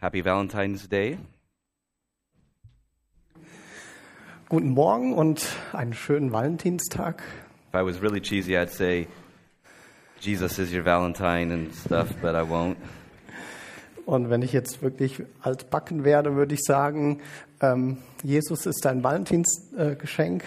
[0.00, 1.18] Happy Valentine's Day.
[4.48, 7.22] Guten Morgen und einen schönen Valentinstag.
[7.68, 9.08] If I was really cheesy, I'd say,
[10.20, 12.76] Jesus is your Valentine and stuff, but I won't.
[14.06, 17.20] Und wenn ich jetzt wirklich altbacken werde, würde ich sagen,
[17.60, 20.44] ähm, Jesus ist dein Valentinsgeschenk.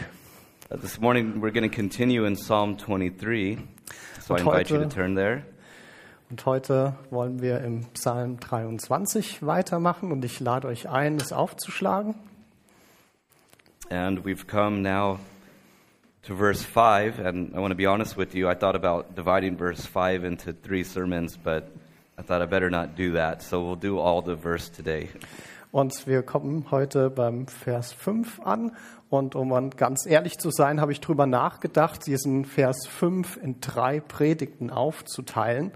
[0.71, 3.57] Uh, this morning, we're going to continue in Psalm 23.
[4.21, 5.43] So I Und invite you to heute- turn there.
[6.29, 12.13] Und heute wollen wir im Psalm 23 weitermachen und ich lade euch ein, es aufzuschlagen.
[13.89, 15.17] And we've come now
[16.27, 17.17] to verse 5.
[17.25, 20.53] And I want to be honest with you, I thought about dividing verse 5 into
[20.53, 21.63] three sermons, but
[22.19, 23.41] I thought I better not do that.
[23.41, 25.09] So we'll do all the verse today.
[25.71, 28.75] Und wir kommen heute beim Vers 5 an.
[29.09, 33.99] Und um ganz ehrlich zu sein, habe ich darüber nachgedacht, diesen Vers 5 in drei
[33.99, 35.71] Predigten aufzuteilen.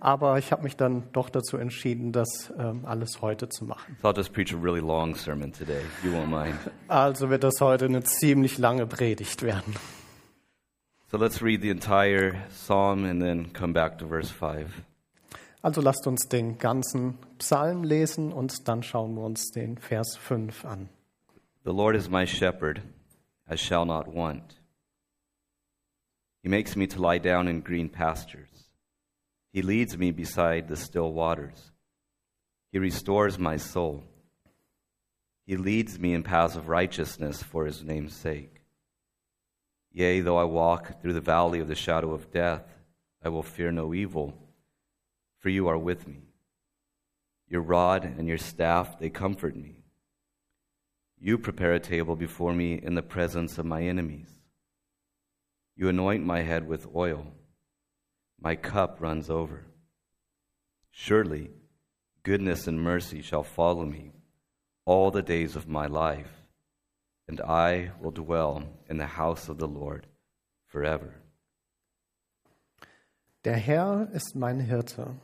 [0.00, 3.96] Aber ich habe mich dann doch dazu entschieden, das ähm, alles heute zu machen.
[4.02, 5.82] So I'll just preach a really long sermon today.
[6.04, 6.58] You won't mind.
[6.88, 9.74] Also wird das heute eine ziemlich lange Predigt werden.
[11.10, 14.68] So let's read the entire psalm and then come back to verse 5.
[15.62, 20.64] Also lasst uns den ganzen Psalm lesen und dann schauen wir uns den Vers 5
[20.64, 20.88] an.
[21.64, 22.80] The Lord is my shepherd,
[23.50, 24.60] I shall not want.
[26.42, 28.57] He makes me to lie down in green pastures.
[29.52, 31.72] He leads me beside the still waters.
[32.70, 34.04] He restores my soul.
[35.46, 38.60] He leads me in paths of righteousness for his name's sake.
[39.90, 42.62] Yea, though I walk through the valley of the shadow of death,
[43.24, 44.38] I will fear no evil,
[45.38, 46.28] for you are with me.
[47.48, 49.82] Your rod and your staff, they comfort me.
[51.18, 54.28] You prepare a table before me in the presence of my enemies.
[55.74, 57.32] You anoint my head with oil.
[58.40, 59.66] My cup runs over.
[60.90, 61.50] Surely
[62.22, 64.12] goodness and mercy shall follow me
[64.84, 66.42] all the days of my life,
[67.26, 70.06] and I will dwell in the house of the Lord
[70.66, 71.14] forever.
[73.44, 75.14] Der Herr ist mein Hirte,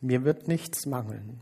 [0.00, 1.40] mir wird nichts mangeln.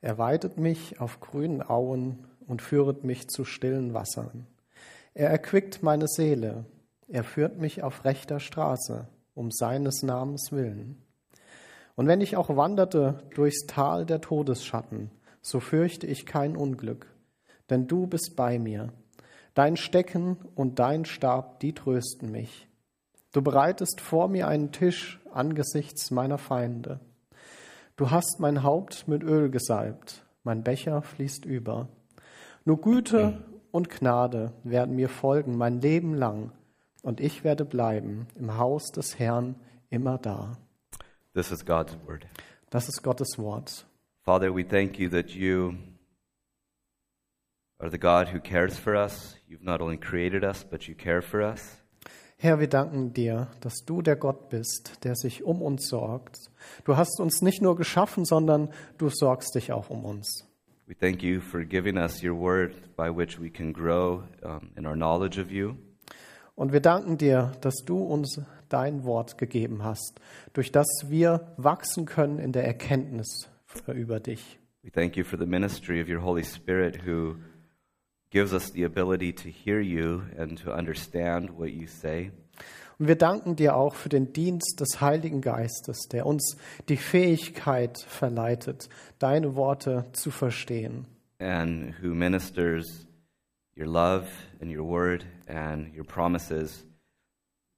[0.00, 4.46] Er weidet mich auf grünen Auen und führet mich zu stillen Wassern.
[5.14, 6.64] Er erquickt meine Seele,
[7.08, 11.02] er führt mich auf rechter Straße, um seines Namens willen.
[11.94, 15.10] Und wenn ich auch wanderte durchs Tal der Todesschatten,
[15.40, 17.06] so fürchte ich kein Unglück,
[17.70, 18.92] denn du bist bei mir.
[19.54, 22.68] Dein Stecken und dein Stab, die trösten mich.
[23.32, 27.00] Du bereitest vor mir einen Tisch angesichts meiner Feinde.
[27.96, 31.88] Du hast mein Haupt mit Öl gesalbt, mein Becher fließt über.
[32.64, 36.52] Nur Güte und Gnade werden mir folgen mein Leben lang,
[37.02, 39.56] und ich werde bleiben im Haus des Herrn
[39.90, 40.56] immer da.
[41.34, 42.26] This is God's word.
[42.70, 43.86] Das ist Gottes Wort.
[44.24, 45.74] Father, we thank you that you
[47.78, 49.36] are the God who cares for us.
[49.48, 51.82] You've not only created us, but you care for us.
[52.38, 56.50] Herr, wir danken dir, dass du der Gott bist, der sich um uns sorgt.
[56.84, 60.48] Du hast uns nicht nur geschaffen, sondern du sorgst dich auch um uns.
[60.86, 64.86] We thank you for giving us your word by which we can grow um, in
[64.86, 65.76] our knowledge of you.
[66.62, 70.20] Und wir danken dir, dass du uns dein Wort gegeben hast,
[70.52, 73.48] durch das wir wachsen können in der Erkenntnis
[73.92, 74.60] über dich.
[74.84, 77.34] We thank you for the ministry of your Holy Spirit who
[78.30, 82.30] gives us the ability to hear you and to understand what you say.
[82.96, 86.56] Und wir danken dir auch für den Dienst des Heiligen Geistes, der uns
[86.88, 91.08] die Fähigkeit verleitet, deine Worte zu verstehen.
[91.40, 93.08] and who ministers
[93.76, 94.28] your love
[94.60, 96.84] and your word and your promises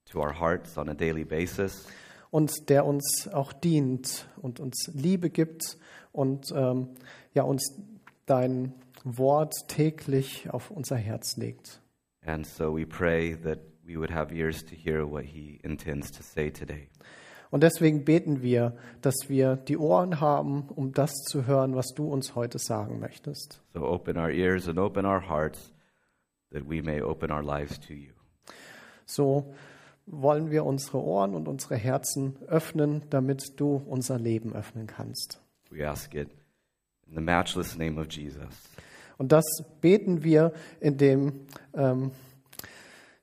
[0.06, 1.86] to our hearts on a daily basis.
[2.30, 5.78] Und der uns auch dient und uns Liebe gibt
[6.12, 6.88] und ähm,
[7.32, 7.76] ja, uns
[8.26, 11.80] dein Wort täglich auf unser Herz legt.
[12.26, 16.22] And so we pray that we would have ears to hear what he intends to
[16.22, 16.88] say today.
[17.50, 22.08] Und deswegen beten wir, dass wir die Ohren haben, um das zu hören, was du
[22.08, 23.60] uns heute sagen möchtest.
[23.72, 25.73] So open our ears and open our hearts
[26.52, 28.12] that we may open our lives to you.
[29.06, 29.54] So
[30.06, 35.40] wollen wir unsere Ohren und unsere Herzen öffnen, damit du unser Leben öffnen kannst.
[35.70, 36.28] We ask it
[37.08, 38.48] in the matchless name of Jesus.
[39.16, 39.44] Und das
[39.80, 42.10] beten wir in dem, ähm,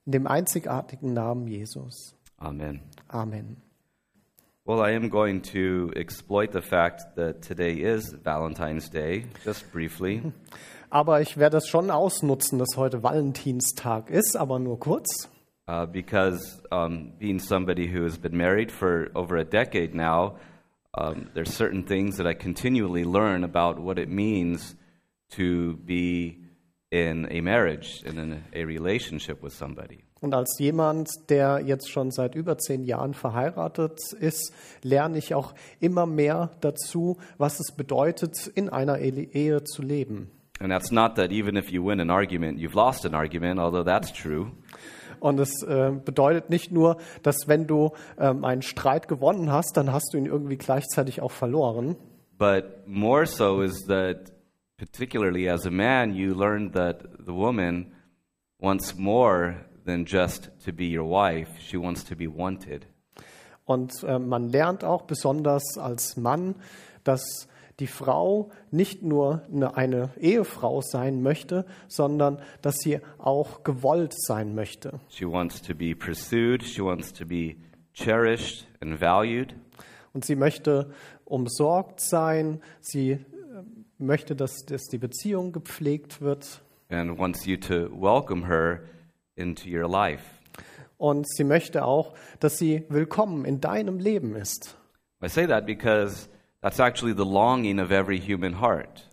[0.06, 2.14] in dem einzigartigen Namen Jesus.
[2.38, 2.80] Amen.
[3.08, 3.56] Amen.
[4.64, 10.22] Well, I am going to exploit the fact that today is Valentine's Day, just briefly.
[10.92, 15.28] Aber ich werde es schon ausnutzen, dass heute Valentinstag ist, aber nur kurz.
[15.68, 20.36] uh, because um, being somebody who has been married for over a decade now,
[20.94, 24.74] um, there's certain things that I continually learn about what it means
[25.30, 26.38] to be
[26.90, 30.04] in a marriage and in a relationship with somebody.
[30.20, 34.52] Und als jemand, der jetzt schon seit über zehn Jahren verheiratet ist,
[34.82, 40.30] lerne ich auch immer mehr dazu, was es bedeutet, in einer Ehe zu leben.
[40.62, 43.82] And that's not that even if you win an argument, you've lost an argument, although
[43.82, 44.52] that's true.
[45.18, 49.92] Und es äh, bedeutet nicht nur, dass wenn du ähm, einen Streit gewonnen hast, dann
[49.92, 51.96] hast du ihn irgendwie gleichzeitig auch verloren.
[52.38, 54.32] But more so is that,
[54.76, 57.92] particularly as a man, you learn that the woman
[58.60, 62.86] wants more than just to be your wife, she wants to be wanted.
[63.64, 66.54] Und äh, man lernt auch besonders als Mann,
[67.02, 67.48] dass
[67.82, 74.54] die Frau nicht nur eine, eine Ehefrau sein möchte, sondern dass sie auch gewollt sein
[74.54, 75.00] möchte.
[75.08, 77.56] She wants to be pursued, she wants to be
[77.92, 79.56] cherished and valued.
[80.12, 80.92] Und sie möchte
[81.24, 83.18] umsorgt sein, sie äh,
[83.98, 88.82] möchte, dass, dass die Beziehung gepflegt wird and wants you to welcome her
[89.34, 90.22] into your life.
[90.98, 94.76] und sie möchte auch, dass sie willkommen in deinem Leben ist.
[95.20, 96.28] I say that because
[96.62, 99.08] that's actually the longing of every human heart.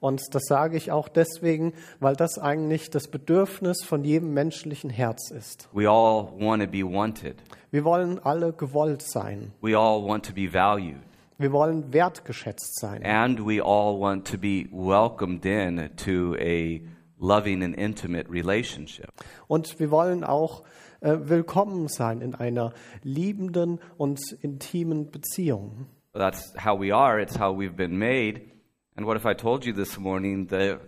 [0.00, 5.30] Und das sage ich auch deswegen, weil das eigentlich das Bedürfnis von jedem menschlichen Herz
[5.30, 5.68] ist.
[5.72, 7.36] We all want to be wanted.
[7.70, 9.52] Wir wollen alle gewollt sein.
[9.62, 11.00] We all want to be valued.
[11.38, 13.02] Wir wollen wertgeschätzt sein.
[13.02, 16.80] And we all want to be welcomed in to a
[17.18, 19.10] loving and intimate relationship.
[19.48, 20.64] Und wir wollen auch
[21.00, 22.72] äh, willkommen sein in einer
[23.02, 25.86] liebenden und intimen Beziehung.
[26.14, 28.52] That's how we are, it's how we've been made.
[28.96, 30.80] And what if I told you this morning that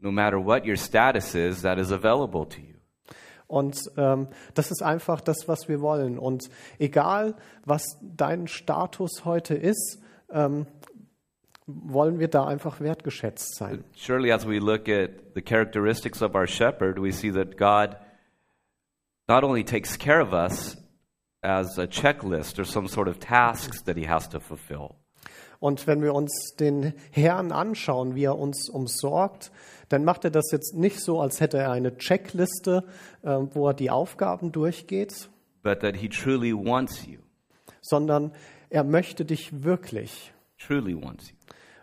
[0.00, 2.74] no matter what your status is, that is available to you?
[3.46, 6.18] Und ähm, das ist einfach das, was wir wollen.
[6.18, 10.00] Und egal, was dein Status heute ist,
[10.32, 10.66] ähm,
[11.66, 13.84] wollen wir da einfach wertgeschätzt sein.
[13.96, 17.96] Surely, as we look at the characteristics of our shepherd, we see that God
[19.28, 20.76] not only takes care of us
[21.42, 24.90] as a checklist or some sort of tasks that he has to fulfill,
[25.58, 29.52] Und wenn wir uns den Herrn anschauen, wie er uns umsorgt,
[29.90, 32.84] dann macht er das jetzt nicht so, als hätte er eine Checkliste,
[33.22, 35.28] äh, wo er die Aufgaben durchgeht,
[35.62, 37.18] but that he truly wants you,
[37.82, 38.32] sondern
[38.70, 41.36] er möchte dich wirklich truly wants you,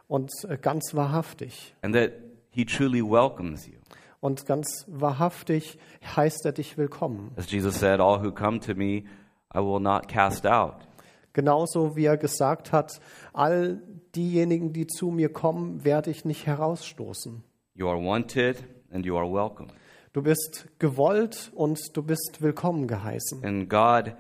[0.08, 1.76] und äh, ganz wahrhaftig.
[1.84, 2.14] and that
[2.50, 3.74] he truly welcomes you.
[4.20, 5.78] Und ganz wahrhaftig
[6.16, 7.32] heißt er dich willkommen.
[7.36, 9.04] As Jesus said, All who come to me,
[9.54, 10.88] I will not cast out.
[11.34, 13.00] Genauso wie er gesagt hat,
[13.34, 13.82] all
[14.16, 17.44] diejenigen, die zu mir kommen, werde ich nicht herausstoßen.
[17.76, 19.70] You are wanted and you are welcome.
[20.14, 23.46] Du bist gewollt und du bist willkommen geheißen.
[23.46, 24.16] And God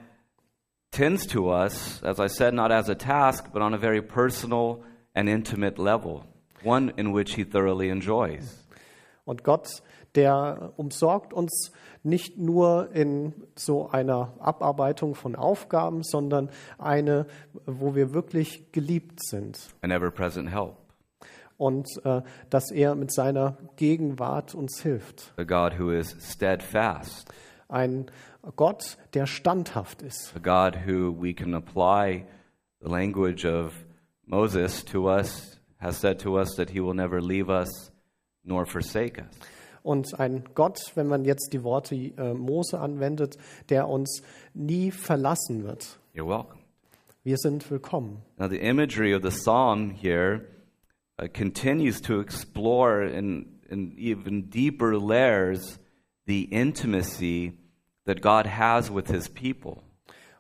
[0.92, 4.84] tends to us, as I said, not as a task, but on a very personal
[5.16, 6.24] and intimate level,
[6.64, 8.64] one in which He thoroughly enjoys.
[9.26, 9.82] Und Gott,
[10.14, 11.72] der umsorgt uns
[12.08, 17.28] nicht nur in so einer Abarbeitung von Aufgaben, sondern eine,
[17.66, 19.60] wo wir wirklich geliebt sind.
[19.82, 20.76] An ever present help.
[21.58, 25.34] Und äh, dass er mit seiner Gegenwart uns hilft.
[25.38, 27.32] A God who is steadfast.
[27.68, 28.06] Ein
[28.56, 30.34] Gott, der standhaft ist.
[30.36, 32.26] A God who we can apply
[32.80, 33.74] the language of
[34.26, 37.92] Moses to us, has said to us that He will never leave us
[38.44, 39.28] nor forsake us.
[39.88, 43.38] Und ein Gott, wenn man jetzt die Worte äh, Mose anwendet,
[43.70, 44.22] der uns
[44.54, 45.98] nie verlassen wird.
[46.14, 46.60] You're welcome.
[47.24, 48.18] Wir sind willkommen.
[48.38, 50.42] Now, the imagery of the psalm here
[51.18, 55.80] uh, continues to explore in, in even deeper layers
[56.26, 57.54] the intimacy
[58.04, 59.84] that God has with his people.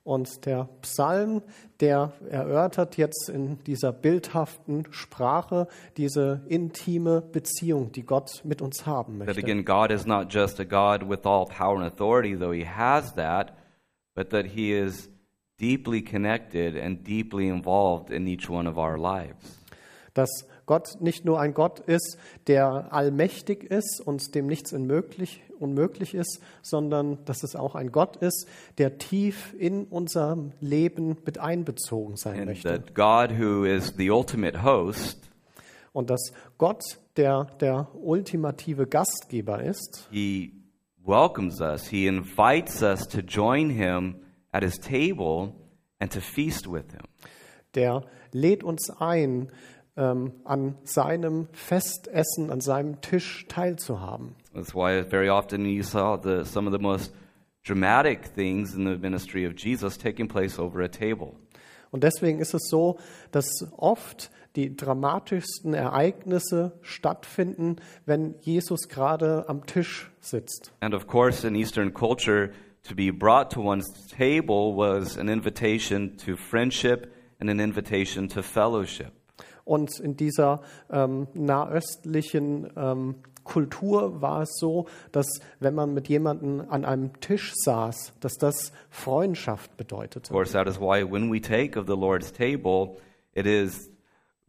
[0.08, 1.42] Und der Psalm,
[1.82, 9.20] der erörtert jetzt in dieser bildhaften Sprache diese intime Beziehung, die Gott mit uns haben
[9.20, 9.44] That möchte.
[9.44, 13.14] again, God is not just a God with all power and authority, though he has
[13.16, 13.52] that,
[14.16, 15.10] but that he is
[15.60, 19.60] deeply connected and deeply involved in each one of our lives.
[20.14, 26.14] Dass Gott nicht nur ein Gott ist, der allmächtig ist und dem nichts unmöglich, unmöglich
[26.14, 28.48] ist, sondern dass es auch ein Gott ist,
[28.78, 32.68] der tief in unserem Leben mit einbezogen sein And möchte.
[32.70, 35.20] that God, who is the ultimate host,
[35.94, 36.84] Und dass Gott,
[37.16, 40.54] der der ultimative Gastgeber ist, He
[41.04, 41.88] welcomes us.
[41.88, 44.18] He invites us to join Him
[44.52, 45.54] at His table
[46.00, 47.02] and to feast with Him.
[47.74, 49.52] der lädt uns ein,
[49.96, 54.36] ähm, an seinem Festessen, an seinem Tisch teilzuhaben.
[54.54, 57.13] That's why very often you saw the, some of the most
[57.63, 61.36] dramatic things in the ministry of Jesus taking place over a table.
[61.92, 62.98] Und deswegen ist es so,
[63.32, 70.74] dass oft die dramatischsten Ereignisse stattfinden, wenn Jesus gerade am Tisch sitzt.
[70.82, 72.51] And of course, in Eastern culture,
[72.84, 78.42] to be brought to one's table was an invitation to friendship and an invitation to
[78.42, 79.12] fellowship.
[79.63, 83.16] Und in dieser ähm, nahöstlichen ähm,
[83.48, 85.25] Kultur war es so, dass
[85.60, 90.32] wenn man mit jemandem an einem Tisch saß, dass das Freundschaft Of bedeutete.
[90.32, 92.98] course, that is why when we take of the Lord's table,
[93.34, 93.89] it is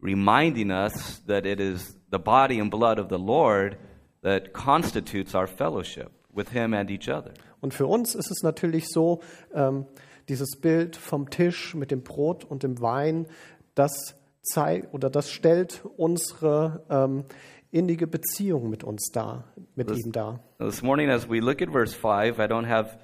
[0.01, 3.77] reminding us that it is the body and blood of the Lord
[4.21, 7.31] that constitutes our fellowship with Him and each other.
[7.61, 9.21] Und für uns ist es natürlich so,
[9.53, 9.85] ähm,
[10.29, 13.25] dieses Bild vom Tisch mit dem Brot und dem Wein,
[13.75, 17.25] das zeigt oder das stellt unsere ähm,
[17.71, 19.45] innige Beziehung mit uns dar,
[19.75, 20.39] mit ihm dar.
[20.59, 22.97] Now, This morning, as we look at verse 5, I don't have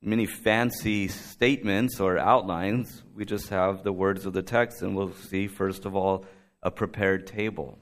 [0.00, 3.04] many fancy statements or outlines.
[3.14, 6.24] We just have the words of the text, and we'll see, first of all,
[6.62, 7.78] a prepared table.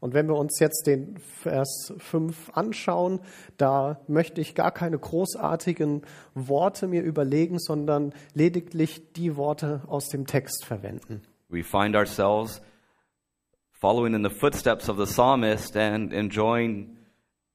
[0.00, 3.20] Und wenn wir uns jetzt den Vers 5 anschauen,
[3.56, 6.02] da möchte ich gar keine großartigen
[6.34, 11.22] Worte mir überlegen, sondern lediglich die Worte aus dem Text verwenden.
[11.48, 12.60] We find ourselves
[13.80, 16.96] following in the footsteps of the psalmist and enjoying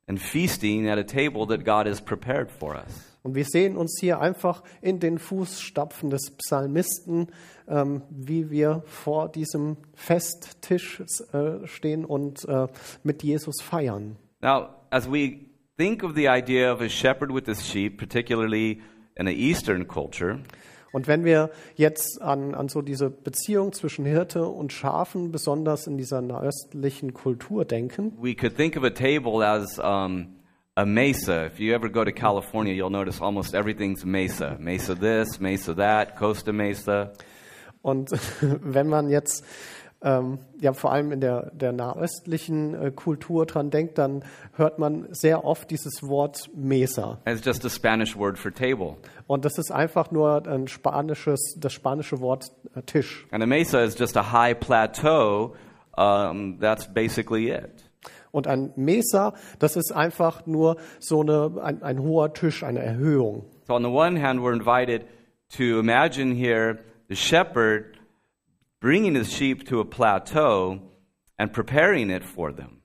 [0.07, 3.09] and feasting at a table that God has prepared for us.
[3.23, 7.27] Und wir sehen uns hier einfach in den Fußstapfen des Psalmisten,
[7.69, 11.01] ähm, wie wir vor diesem Festtisch
[11.31, 12.67] äh, stehen und äh,
[13.03, 14.17] mit Jesus feiern.
[14.41, 15.45] Now, as we
[15.77, 18.81] think of the idea of a shepherd with his sheep, particularly
[19.15, 20.39] in the Eastern culture,
[20.93, 25.97] Und wenn wir jetzt an, an so diese Beziehung zwischen Hirte und Schafen, besonders in
[25.97, 30.35] dieser nahöstlichen Kultur denken, we could think of a table as um,
[30.75, 31.47] a mesa.
[31.47, 34.55] If you ever go to California, you'll notice almost everything's mesa.
[34.59, 37.11] Mesa this, mesa that, Costa Mesa.
[37.81, 39.43] Und wenn man jetzt
[40.03, 45.07] ähm, ja vor allem in der, der nahöstlichen äh, Kultur dran denkt, dann hört man
[45.11, 47.19] sehr oft dieses Wort Mesa.
[47.25, 48.97] It's just a Spanish word for table.
[49.27, 53.25] Und das ist einfach nur ein spanisches, das spanische Wort äh, Tisch.
[53.31, 55.55] And a mesa is just a high plateau.
[55.95, 57.83] Um, that's basically it.
[58.31, 63.45] Und ein Mesa, das ist einfach nur so eine, ein, ein hoher Tisch, eine Erhöhung.
[63.67, 65.05] So, on the one hand, we're invited
[65.55, 66.79] to imagine here
[67.09, 67.92] the shepherd
[68.83, 70.81] bringing his sheep to a plateau
[71.39, 72.81] and preparing it for them.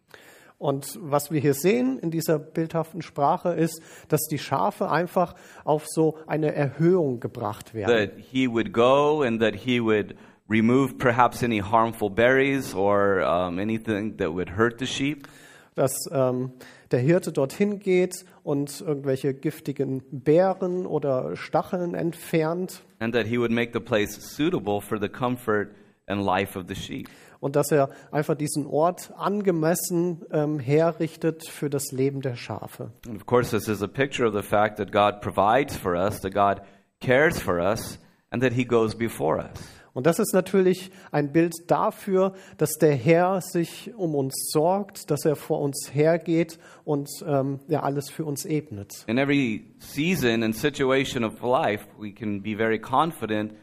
[0.57, 5.87] Und was wir hier sehen in dieser bildhaften Sprache ist, dass die Schafe einfach auf
[5.87, 7.91] so eine Erhöhung gebracht werden.
[7.91, 10.15] That he would go and that he would
[10.49, 15.29] remove perhaps any harmful berries or um, anything that would hurt the sheep.
[15.75, 16.53] Dass ähm,
[16.91, 23.53] der Hirte dorthin geht und irgendwelche giftigen Beeren oder Stacheln entfernt And that he would
[23.53, 25.69] make the place suitable for the comfort
[26.09, 27.09] and life of the sheep.
[27.41, 32.91] und dass er einfach diesen Ort angemessen ähm, herrichtet für das Leben der Schafe.
[33.07, 36.21] And of course, this is a picture of the fact that God provides for us,
[36.21, 36.63] that God
[37.01, 37.99] cares for us,
[38.31, 39.79] and that he goes before us.
[39.95, 45.25] Und das ist natürlich ein Bild dafür, dass der Herr sich um uns sorgt, dass
[45.25, 49.05] er vor uns hergeht und ähm, ja alles für uns ebnet.
[49.09, 53.55] In every season and situation of life, we can be very confident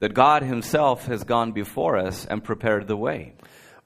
[0.00, 3.34] that God Himself has gone before us and prepared the way.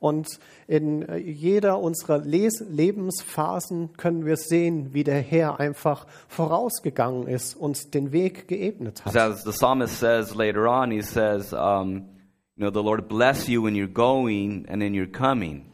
[0.02, 0.26] Und
[0.66, 7.54] in äh, jeder unserer Les Lebensphasen können wir sehen, wie der Herr einfach vorausgegangen ist
[7.54, 9.16] und den Weg geebnet hat.
[9.16, 12.08] As the psalmist says later on, he says, um,
[12.56, 15.66] you know, the Lord bless you when you're going and in your coming.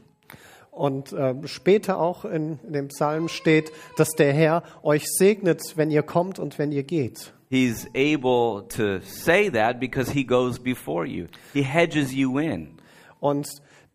[0.71, 5.90] Und äh, später auch in, in dem Psalm steht, dass der Herr euch segnet, wenn
[5.90, 7.33] ihr kommt und wenn ihr geht.
[7.50, 11.28] He's able to say that because He goes before you.
[11.55, 12.78] He hedges you in.
[13.21, 13.47] Und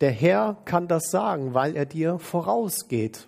[0.01, 3.27] der Herr kann das sagen, weil er dir vorausgeht.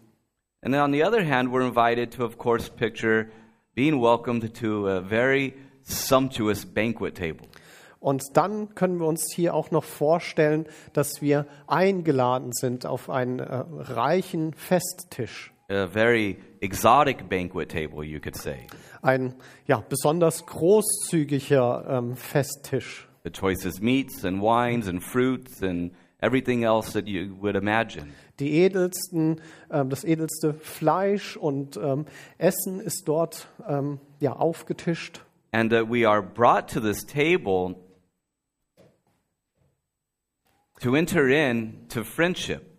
[0.62, 3.30] And then on the other hand, we're invited to, of course, picture
[3.76, 5.54] being welcomed to a very
[5.84, 7.48] sumptuous banquet table.
[8.00, 13.40] Und dann können wir uns hier auch noch vorstellen, dass wir eingeladen sind auf einen
[13.40, 15.52] äh, reichen Festtisch.
[15.70, 18.68] A very exotic banquet table, you could say.
[19.02, 19.36] Ein
[19.68, 23.08] ja, besonders großzügiger ähm, Festtisch.
[23.24, 28.14] The choicest meats and wines and fruits and everything else that you would imagine.
[28.40, 29.42] Die edelsten,
[29.72, 32.06] ähm, das edelste Fleisch und ähm,
[32.38, 35.22] Essen ist dort ähm, ja, aufgetischt.
[35.52, 37.76] And that we are brought to this table
[40.82, 42.75] to enter in to friendship.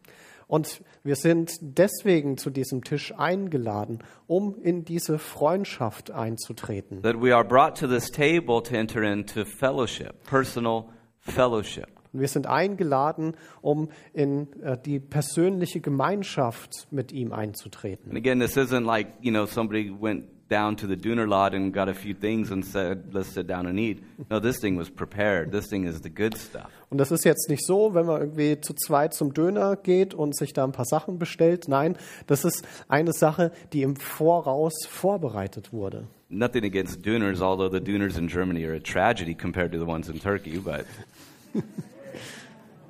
[0.46, 7.02] Und wir sind deswegen zu diesem Tisch eingeladen, um in diese Freundschaft einzutreten.
[7.02, 10.84] That we are brought to this table to enter into fellowship, personal
[11.18, 11.88] fellowship.
[12.12, 18.10] Wir sind eingeladen, um in äh, die persönliche Gemeinschaft mit ihm einzutreten.
[18.10, 21.72] And again, this isn't like, you know, somebody went down to the Döner lot and
[21.72, 24.02] got a few things and said, let's sit down and eat.
[24.30, 25.50] No, this thing was prepared.
[25.52, 26.70] This thing is the good stuff.
[26.88, 30.36] Und das ist jetzt nicht so, wenn man irgendwie zu zweit zum Döner geht und
[30.36, 31.68] sich da ein paar Sachen bestellt.
[31.68, 36.06] Nein, das ist eine Sache, die im Voraus vorbereitet wurde.
[36.28, 40.08] Nothing against Döners, although the Döners in Germany are a tragedy compared to the ones
[40.08, 40.84] in Turkey, but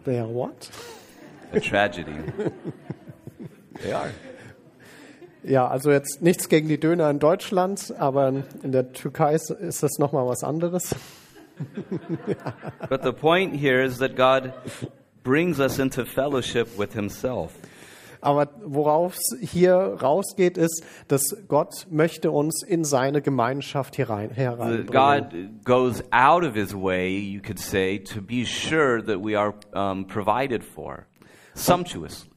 [0.05, 0.71] They are what?
[1.53, 2.13] a tragedy.
[3.83, 4.11] they are.
[5.43, 9.99] Ja, also jetzt nichts gegen die Döner in Deutschland, aber in der Türkei ist das
[9.99, 10.95] nochmal was anderes.
[12.89, 14.53] But the point here is that God
[15.23, 17.53] brings us into fellowship with Himself.
[18.21, 24.87] Aber worauf es hier rausgeht, ist, dass Gott möchte uns in seine Gemeinschaft herein, hereinbringen.
[24.87, 29.55] God goes out of His way, you could say, to be sure that we are
[29.75, 31.07] um, provided for
[31.55, 32.31] sumptuously.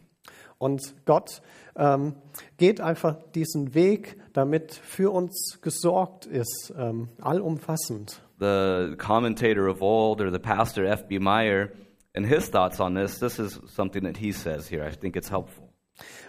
[0.59, 1.41] Und Gott
[1.79, 2.13] ähm,
[2.57, 8.21] geht einfach diesen Weg, damit für uns gesorgt ist, ähm, allumfassend.
[8.39, 11.19] The commentator of old, or the pastor F.B.
[11.19, 11.71] Meyer,
[12.15, 14.85] and his thoughts on this, this is something that he says here.
[14.85, 15.69] I think it's helpful.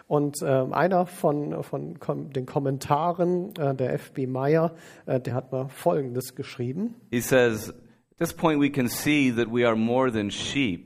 [0.09, 4.27] Und ähm, einer von, von kom den Kommentaren, äh, der F.B.
[4.27, 4.75] Meyer,
[5.07, 6.97] äh, der hat mal Folgendes geschrieben.
[7.11, 10.85] He says, At this point, we can see that we are more than sheep,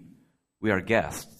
[0.60, 1.33] we are guests.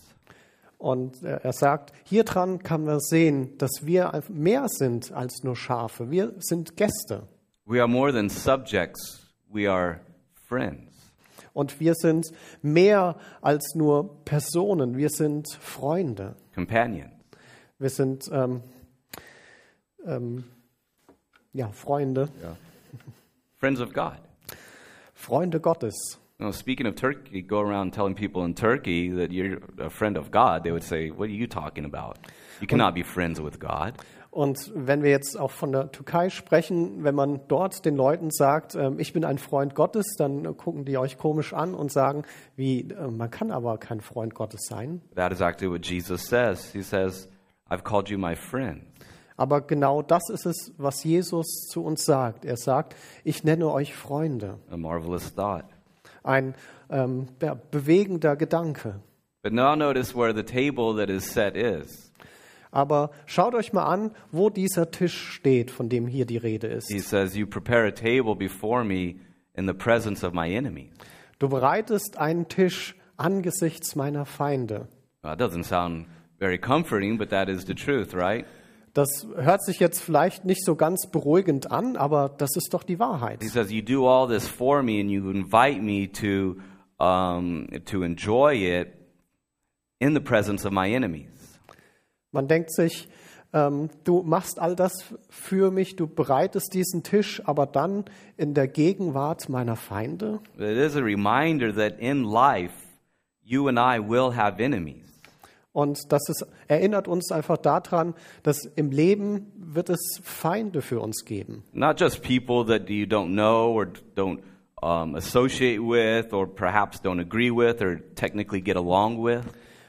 [0.85, 6.11] Und er sagt, hier dran kann man sehen, dass wir mehr sind als nur Schafe.
[6.11, 7.27] Wir sind Gäste.
[7.65, 10.01] We are more than subjects, we are
[10.47, 10.93] friends.
[11.55, 12.27] Und wir sind
[12.61, 14.99] mehr als nur Personen.
[14.99, 16.37] Wir sind Freunde.
[16.55, 17.15] companions.
[17.79, 18.61] Wir sind ähm,
[20.05, 20.45] ähm,
[21.55, 22.29] ja, Freunde.
[23.59, 24.19] friends of God.
[25.15, 26.19] Freunde Gottes.
[26.41, 30.17] You know, speaking of Turkey, go around telling people in Turkey that you're a friend
[30.17, 32.19] of God, they would say, What are you talking about?
[32.61, 33.95] You cannot be friends with God.
[34.33, 38.75] Und wenn wir jetzt auch von der Türkei sprechen, wenn man dort den Leuten sagt,
[38.75, 42.25] ähm, ich bin ein Freund Gottes, dann äh, gucken die euch komisch an und sagen,
[42.57, 45.03] wie, äh, man kann aber kein Freund Gottes sein.
[45.15, 46.73] That is actually what Jesus says.
[46.73, 47.29] He says,
[47.71, 48.83] I've called you my friend.
[49.37, 52.45] Aber genau das ist es, was Jesus zu uns sagt.
[52.45, 54.59] Er sagt, ich nenne euch Freunde.
[54.69, 55.67] A marvelous thought.
[56.25, 56.55] Ein
[56.91, 59.01] ähm, ja, bewegender Gedanke.
[59.43, 62.11] But now notice where the table that is set is.
[62.73, 66.91] Aber schaut euch mal an, wo dieser Tisch steht, von dem hier die Rede ist.
[66.91, 69.15] He says, You prepare a table before me
[69.55, 70.91] in the presence of my enemies.
[71.39, 74.89] Du bereitest einen Tisch angesichts meiner Feinde.
[75.23, 76.07] Well, that doesn't sound
[76.41, 78.45] very comforting, but that is the truth, right?
[78.95, 83.01] Das hört sich jetzt vielleicht nicht so ganz beruhigend an, aber das ist doch die
[83.01, 83.43] Wahrheit.
[83.43, 86.57] He says, You do all this for me, and you invite me to,
[87.05, 88.93] um, to enjoy it
[89.99, 91.29] in the presence of my enemies.
[92.31, 93.09] Man denkt sich,
[93.53, 94.93] ähm, du machst all das
[95.29, 98.05] für mich, du bereitest diesen Tisch, aber dann
[98.37, 100.41] in der Gegenwart meiner Feinde.
[100.57, 102.75] It is a reminder that in life,
[103.43, 105.14] you and I will have enemies.
[105.75, 111.25] Und das ist, erinnert uns einfach daran, dass im Leben wird es Feinde für uns
[111.25, 111.65] geben.
[111.73, 114.39] Not just people that you don't know or don't
[114.81, 119.43] um, associate with or perhaps don't agree with or technically get along with.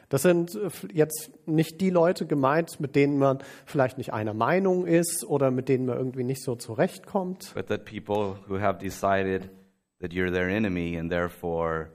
[0.10, 4.88] Das sind äh, jetzt nicht die Leute gemeint, mit denen man vielleicht nicht einer Meinung
[4.88, 9.52] ist oder mit denen man irgendwie nicht so zurechtkommt, but that people who have decided
[10.00, 11.90] that you're their enemy and therefore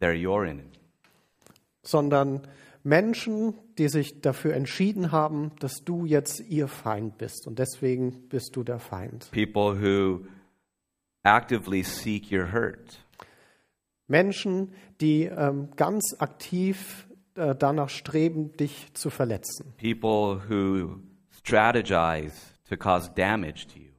[0.00, 0.72] they're your enemy.
[1.82, 2.42] sondern
[2.84, 8.56] Menschen, die sich dafür entschieden haben, dass du jetzt ihr Feind bist und deswegen bist
[8.56, 9.30] du der Feind.
[9.30, 10.26] People who
[11.22, 13.04] actively seek your hurt.
[14.08, 19.72] Menschen, die ähm, ganz aktiv äh, danach streben, dich zu verletzen.
[19.78, 20.98] People who
[21.30, 22.34] strategize
[22.68, 23.92] to cause damage to you.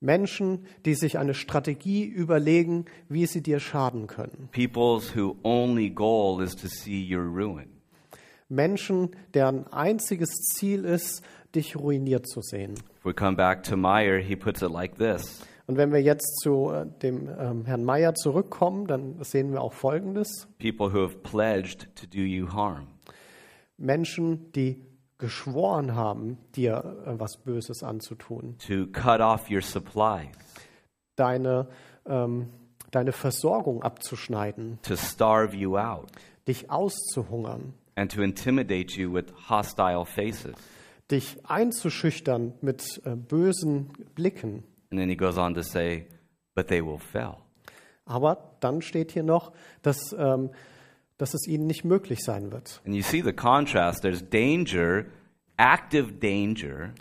[0.00, 4.48] Menschen, die sich eine Strategie überlegen, wie sie dir schaden können.
[4.52, 7.79] People's who only goal is to see your ruin.
[8.50, 11.22] Menschen, deren einziges Ziel ist,
[11.54, 12.74] dich ruiniert zu sehen.
[12.98, 16.40] If we come back to Meyer, he puts it like this Und wenn wir jetzt
[16.42, 20.48] zu äh, dem ähm, Herrn Meyer zurückkommen, dann sehen wir auch Folgendes.
[20.58, 22.88] People who have pledged to do you harm.
[23.76, 24.84] Menschen, die
[25.18, 28.56] geschworen haben, dir äh, was Böses anzutun.
[28.58, 30.28] to cut off your supplies,
[31.16, 31.68] Deine,
[32.06, 32.48] ähm,
[32.90, 36.10] deine Versorgung abzuschneiden, to starve you out,
[36.48, 37.74] dich auszuhungern.
[38.00, 40.54] And to intimidate you with hostile faces.
[41.10, 44.62] dich einzuschüchtern mit äh, bösen Blicken.
[44.90, 46.06] And then he goes on to say,
[46.54, 47.36] but they will fail.
[48.06, 50.50] Aber dann steht hier noch, dass, ähm,
[51.18, 52.80] dass es ihnen nicht möglich sein wird.
[52.86, 54.02] And you see the contrast.
[54.02, 55.04] There's danger,
[55.58, 56.94] active danger,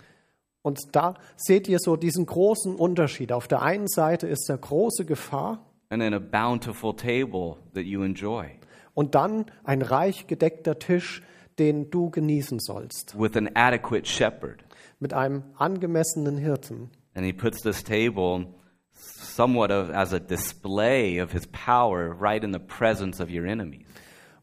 [0.61, 3.31] Und da seht ihr so diesen großen Unterschied.
[3.31, 8.03] Auf der einen Seite ist der große Gefahr and then a bountiful table that you
[8.03, 8.58] enjoy
[8.99, 11.23] und dann ein reich gedeckter Tisch,
[11.57, 14.59] den du genießen sollst, with an adequate shepherd.
[14.99, 16.89] mit einem angemessenen Hirten.
[17.15, 18.47] And he puts this table
[18.91, 23.85] somewhat of, as a display of his power right in the presence of your enemies.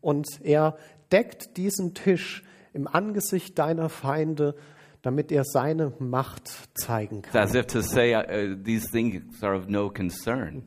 [0.01, 0.79] Und er
[1.13, 2.43] deckt diesen Tisch
[2.73, 4.55] im Angesicht deiner Feinde,
[5.03, 7.43] damit er seine Macht zeigen It's kann.
[7.43, 10.63] as if to say, uh, these things are of no concern.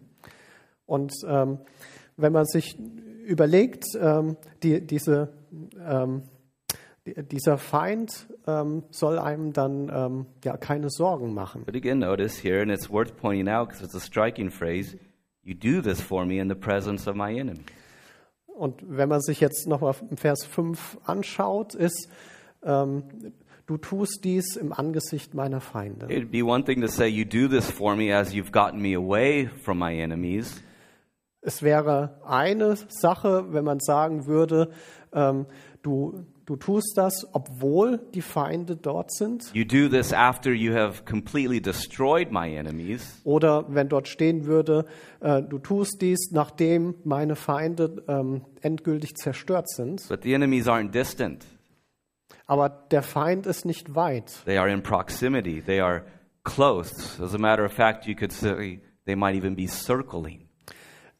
[0.86, 1.58] Und ähm,
[2.18, 2.78] wenn man sich
[3.30, 5.30] überlegt, ähm, die, diese,
[5.86, 6.24] ähm,
[7.06, 11.64] die, dieser Feind ähm, soll einem dann ähm, ja keine Sorgen machen.
[11.66, 14.98] But again, notice here, and it's worth pointing out because it's a striking phrase
[15.44, 17.64] you do this for me in the presence of my enemy.
[18.46, 22.10] Und wenn man sich jetzt nochmal Vers 5 anschaut, ist,
[22.62, 23.04] ähm,
[23.66, 26.08] du tust dies im Angesicht meiner Feinde.
[26.08, 28.96] It'd be one thing to say, You do this for me as you've gotten me
[28.96, 30.62] away from my enemies.
[31.42, 34.72] Es wäre eine Sache, wenn man sagen würde,
[35.14, 35.46] ähm,
[35.82, 39.50] du, du tust das, obwohl die Feinde dort sind.
[39.54, 43.22] You do this after you have completely destroyed my enemies.
[43.24, 44.86] Oder wenn dort stehen würde,
[45.22, 50.06] äh, du tust dies, nachdem meine Feinde ähm, endgültig zerstört sind.
[50.10, 51.46] But the enemies aren't distant,
[52.48, 54.44] Aber der Feind ist nicht weit.
[54.44, 56.04] they are in proximity, they are
[56.44, 56.92] close.
[57.24, 60.49] As a matter of fact, you could say they might even be circling.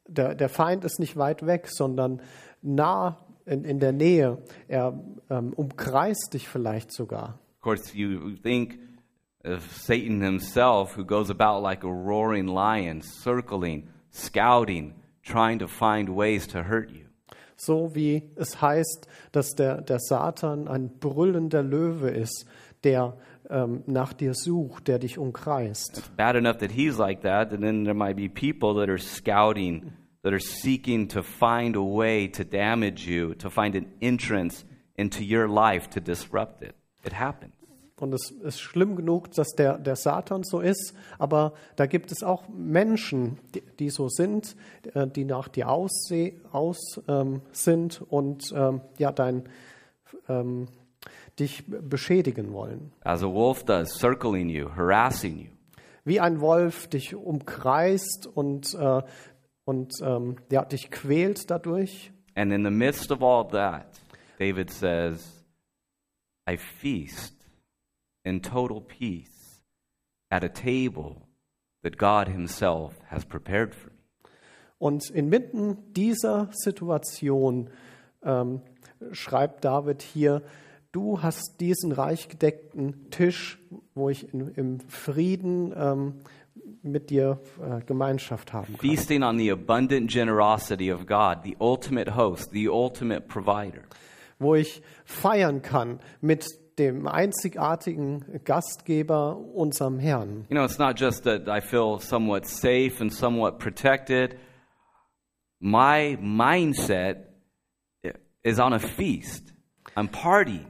[0.10, 2.22] Der, der Feind ist nicht weit weg, sondern
[2.62, 4.40] nah in, in der Nähe.
[4.68, 7.40] Er ähm, umkreist dich vielleicht sogar.
[7.58, 8.80] Of course, you think
[9.44, 16.10] of Satan himself, who goes about like a roaring lion, circling, scouting, trying to find
[16.10, 17.06] ways to hurt you.
[17.56, 22.46] So wie es heißt, dass der, der Satan ein brüllender Löwe ist,
[22.86, 23.18] der
[23.50, 26.12] ähm, nach dir sucht, der dich umkreist.
[26.16, 29.92] Bad enough that he's like that, and then there might be people that are scouting,
[30.22, 34.66] that are seeking to find a way to damage you, to find an entrance
[34.98, 36.76] into your life to disrupt it.
[37.04, 37.54] It happens.
[38.00, 42.24] Und es ist schlimm genug, dass der, der Satan so ist, aber da gibt es
[42.24, 44.56] auch Menschen, die, die so sind,
[44.94, 49.50] äh, die nach dir ausseh, aus ähm, sind und ähm, ja, dein,
[50.30, 50.68] ähm,
[51.40, 52.94] dich beschädigen wollen.
[53.04, 55.50] As a wolf does, circling you, harassing you.
[56.06, 59.02] Wie ein Wolf dich umkreist und, äh,
[59.70, 62.12] und ähm, ja, dich quält dadurch.
[62.34, 64.00] And in the midst of all that,
[64.40, 65.46] David says,
[66.50, 67.36] I feast
[68.26, 69.62] in total peace
[70.32, 71.28] at a table
[71.84, 73.98] that God Himself has prepared for me.
[74.80, 77.70] Und inmitten dieser Situation
[78.24, 78.62] ähm,
[79.12, 80.42] schreibt David hier,
[80.92, 83.60] du hast diesen reich gedeckten Tisch,
[83.94, 86.14] wo ich in, im Frieden ähm,
[86.82, 88.90] mit dir äh, Gemeinschaft haben kann.
[88.90, 93.84] Feasting on the abundant generosity of God, the ultimate host, the ultimate provider.
[94.40, 96.46] Wo ich feiern kann mit
[96.78, 100.46] dem einzigartigen Gastgeber, unserem Herrn.
[100.50, 104.38] You know, it's not just that I feel somewhat safe and somewhat protected.
[105.60, 107.26] My mindset
[108.44, 109.52] is on a feast.
[109.98, 110.68] I'm partying.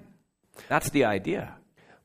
[0.68, 1.59] That's the idea.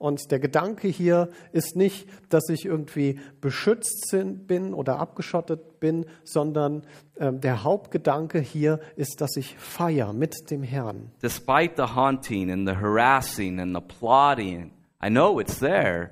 [0.05, 4.15] Und der Gedanke hier ist nicht, dass ich irgendwie beschützt
[4.47, 6.83] bin oder abgeschottet bin, sondern
[7.17, 11.11] ähm, der Hauptgedanke hier ist, dass ich feier mit dem Herrn.
[11.23, 16.11] Despite the haunting and the harassing and the plotting, I know it's there,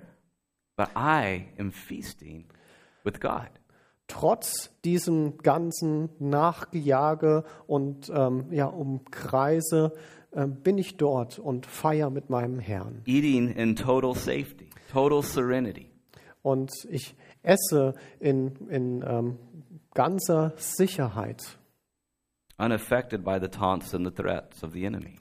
[0.74, 2.46] but I am feasting
[3.04, 3.50] with God.
[4.06, 9.92] Trotz diesem ganzen Nachgejage und ähm, ja, Umkreise
[10.34, 13.02] bin ich dort und feier mit meinem Herrn.
[13.06, 15.90] Eating in total safety, total serenity.
[16.42, 19.38] Und ich esse in, in ähm,
[19.94, 21.58] ganzer Sicherheit
[22.58, 25.18] unaffected by the taunts and the threats of the enemy.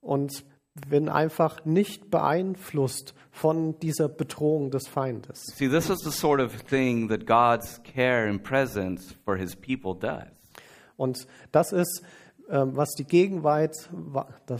[0.00, 0.44] und
[0.88, 5.44] bin einfach nicht beeinflusst von dieser Bedrohung des Feindes.
[5.56, 9.94] See, this is the sort of thing that God's care and presence for his people
[9.94, 10.28] does.
[10.96, 12.06] Und das ist, ähm,
[12.48, 13.76] was die Gegenwart,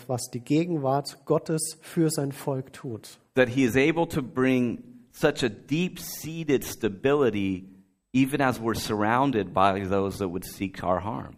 [0.07, 3.19] was die Gegenwart Gottes für sein Volk tut.
[3.35, 7.65] That he is able to bring such a deep seated stability
[8.13, 11.37] even as we're surrounded by those that would seek our harm.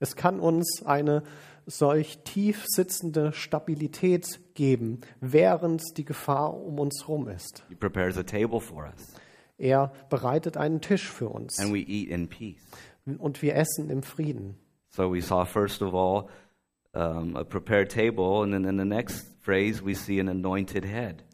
[0.00, 1.22] Es kann uns eine
[1.66, 7.64] solch tief sitzende Stabilität geben, während die Gefahr um uns herum ist.
[7.68, 9.14] He prepares a table for us,
[9.56, 12.60] Er bereitet einen Tisch für uns and we eat in peace.
[13.18, 14.56] und wir essen im Frieden.
[14.94, 16.30] So we saw, first of all,
[16.94, 21.24] um, a prepared table, and then in the next phrase, we see an anointed head.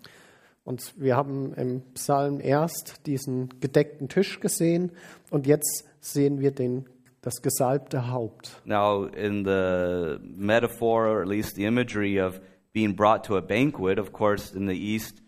[0.65, 4.93] Und wir haben im Psalm erst diesen gedeckten Tisch gesehen
[5.31, 6.87] und jetzt sehen wir den,
[7.21, 8.51] das gesalbte Haupt.
[8.65, 12.41] Now, in the metaphor, or at least the imagery of
[12.73, 15.21] being brought to a banquet, of course, in the East,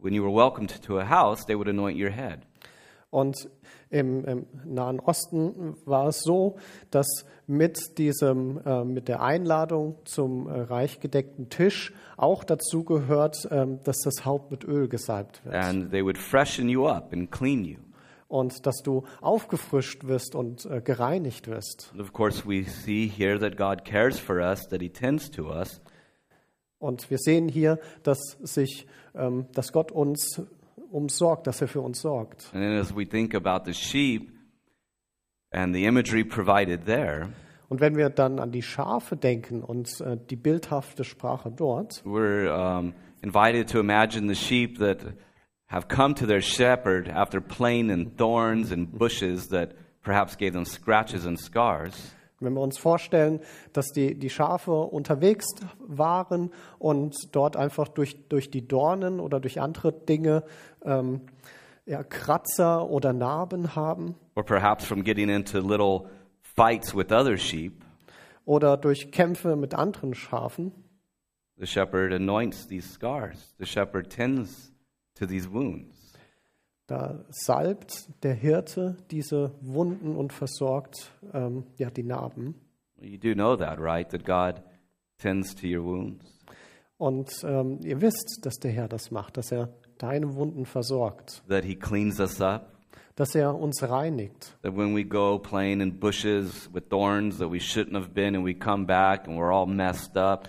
[0.00, 2.46] when you were welcomed to a house, they would anoint your head.
[3.10, 3.36] Und
[3.90, 6.56] im, im Nahen Osten war es so,
[6.90, 13.48] dass mit, diesem, äh, mit der Einladung zum äh, reich gedeckten Tisch auch dazu gehört,
[13.50, 15.54] ähm, dass das Haupt mit Öl gesalbt wird.
[15.54, 17.78] And they would freshen you up and clean you.
[18.28, 21.90] Und dass du aufgefrischt wirst und äh, gereinigt wirst.
[21.92, 25.48] And of course, we see here that God cares for us, that He tends to
[25.48, 25.80] us,
[26.78, 30.42] Und wir sehen hier, dass, sich, ähm, dass Gott uns
[30.90, 32.50] umsorgt, dass er für uns sorgt.
[32.52, 34.30] And then as we think about the sheep
[35.50, 37.30] and the imagery provided there,
[37.68, 42.50] Und wenn wir dann an die Schafe denken und äh, die bildhafte Sprache dort, we're
[42.50, 44.98] um, invited to imagine the sheep that
[45.66, 50.64] have come to their shepherd after playing in thorns and bushes that perhaps gave them
[50.64, 52.14] scratches and scars.
[52.40, 53.40] Wenn wir uns vorstellen,
[53.72, 55.46] dass die, die Schafe unterwegs
[55.78, 60.44] waren und dort einfach durch, durch die Dornen oder durch andere Dinge
[60.84, 61.22] ähm,
[61.86, 66.08] ja, Kratzer oder Narben haben Or perhaps from getting into little
[66.54, 67.84] fights with other sheep,
[68.44, 70.72] oder durch Kämpfe mit anderen Schafen,
[71.58, 73.54] the shepherd anoints these scars.
[73.58, 74.72] The shepherd tends
[75.16, 75.97] to these wounds.
[76.88, 82.54] Da salbt der Hirte diese Wunden und versorgt ähm, ja, die Narben.
[83.00, 84.08] You do know that, right?
[84.08, 84.62] That God
[85.18, 86.24] tends to your wounds.
[86.96, 91.62] Und ähm, ihr wisst, dass der Herr das macht, dass er deine Wunden versorgt, That
[91.64, 92.72] He cleans us up.
[93.16, 94.56] dass er uns reinigt.
[94.62, 98.44] That when we go playing in bushes with thorns that we shouldn't have been and
[98.44, 100.48] we come back and we're all messed up,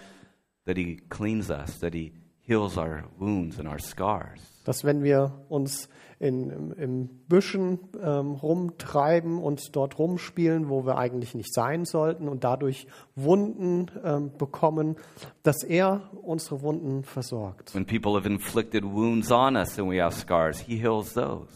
[0.65, 4.39] that He cleans us, that He heals our wounds and our scars.
[4.63, 11.33] Dass wenn wir uns in, im, Büschen ähm, rumtreiben und dort rumspielen, wo wir eigentlich
[11.33, 14.97] nicht sein sollten und dadurch Wunden ähm, bekommen,
[15.43, 17.73] dass er unsere Wunden versorgt.
[17.73, 21.47] When people have inflicted wounds on us and we have scars, He heals those.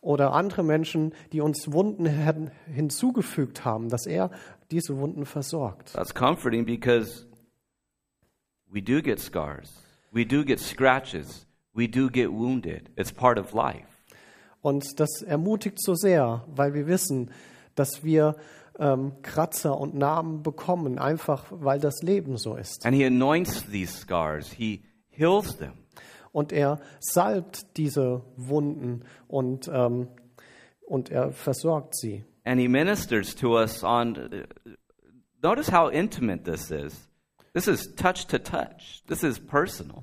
[0.00, 4.30] Oder andere Menschen, die uns Wunden hin- hinzugefügt haben, dass er
[4.72, 5.92] diese Wunden versorgt.
[5.92, 7.26] That's comforting because
[8.68, 9.72] we do get scars,
[10.10, 12.90] we do get scratches, we do get wounded.
[12.96, 13.86] It's part of life.
[14.62, 17.30] Und das ermutigt so sehr, weil wir wissen,
[17.74, 18.36] dass wir
[18.78, 22.86] ähm, Kratzer und Narben bekommen, einfach weil das Leben so ist.
[22.86, 25.72] And He anoints these scars, He heals them.
[26.32, 30.08] Und er salbt diese Wunden und, ähm,
[30.86, 32.24] und er versorgt sie.
[32.44, 34.16] and he ministers to us on
[35.42, 37.08] notice how intimate this is
[37.52, 40.02] this is touch to touch this is personal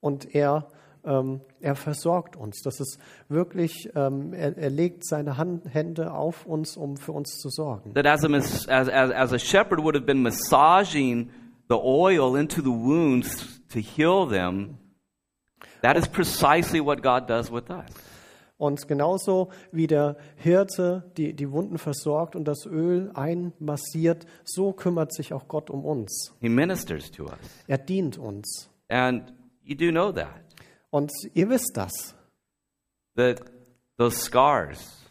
[0.00, 0.68] Und er,
[1.04, 2.60] ähm, er versorgt uns.
[2.62, 7.38] Das ist wirklich, ähm, er, er legt seine Hand, Hände auf uns, um für uns
[7.38, 7.94] zu sorgen.
[7.94, 11.30] that as a, as, as, as a shepherd would have been massaging
[11.68, 14.78] the oil into the wounds to heal them
[15.82, 17.84] that is precisely what god does with us
[18.60, 25.12] Und genauso wie der Hirte die, die Wunden versorgt und das Öl einmassiert, so kümmert
[25.14, 26.34] sich auch Gott um uns.
[26.40, 28.68] he ministers to us Er dient uns.
[28.88, 29.32] and
[29.62, 30.47] you do know that
[30.90, 32.14] Und ihr wisst das,
[33.16, 33.42] that
[33.98, 35.10] those scars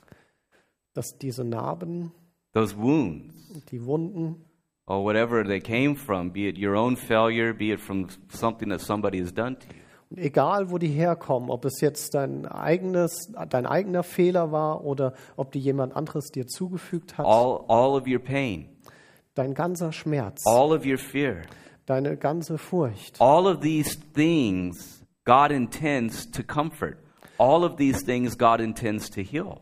[0.93, 2.11] dass diese Narben,
[2.53, 3.35] those wounds
[3.71, 4.43] die Wunden,
[4.87, 8.81] or whatever they came from be it your own failure be it from something that
[8.81, 9.81] somebody has done to you.
[10.09, 15.13] Und egal, wo die herkommen, ob es jetzt dein, eigenes, dein eigener Fehler war oder
[15.35, 18.69] ob die jemand anderes dir zugefügt hat, all, all of your pain,
[19.35, 21.41] dein ganzer Schmerz, all of your fear,
[21.85, 24.96] deine ganze Furcht, all of these things
[25.27, 26.97] God intends to comfort.
[27.37, 29.59] All of these things God intends to heal.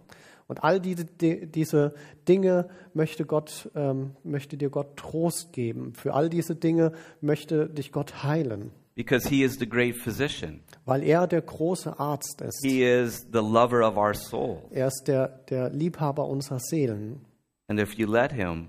[0.47, 1.93] und all die, die, diese
[2.27, 5.93] Dinge möchte, Gott, ähm, möchte dir Gott Trost geben.
[5.95, 10.61] Für all diese Dinge möchte dich Gott heilen, Because He is the great physician.
[10.85, 12.61] weil er der große Arzt ist.
[12.63, 14.61] He is the lover of our soul.
[14.69, 17.25] Er ist der, der Liebhaber unserer Seelen.
[17.67, 18.67] And if you let Him,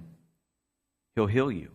[1.15, 1.69] He'll heal you.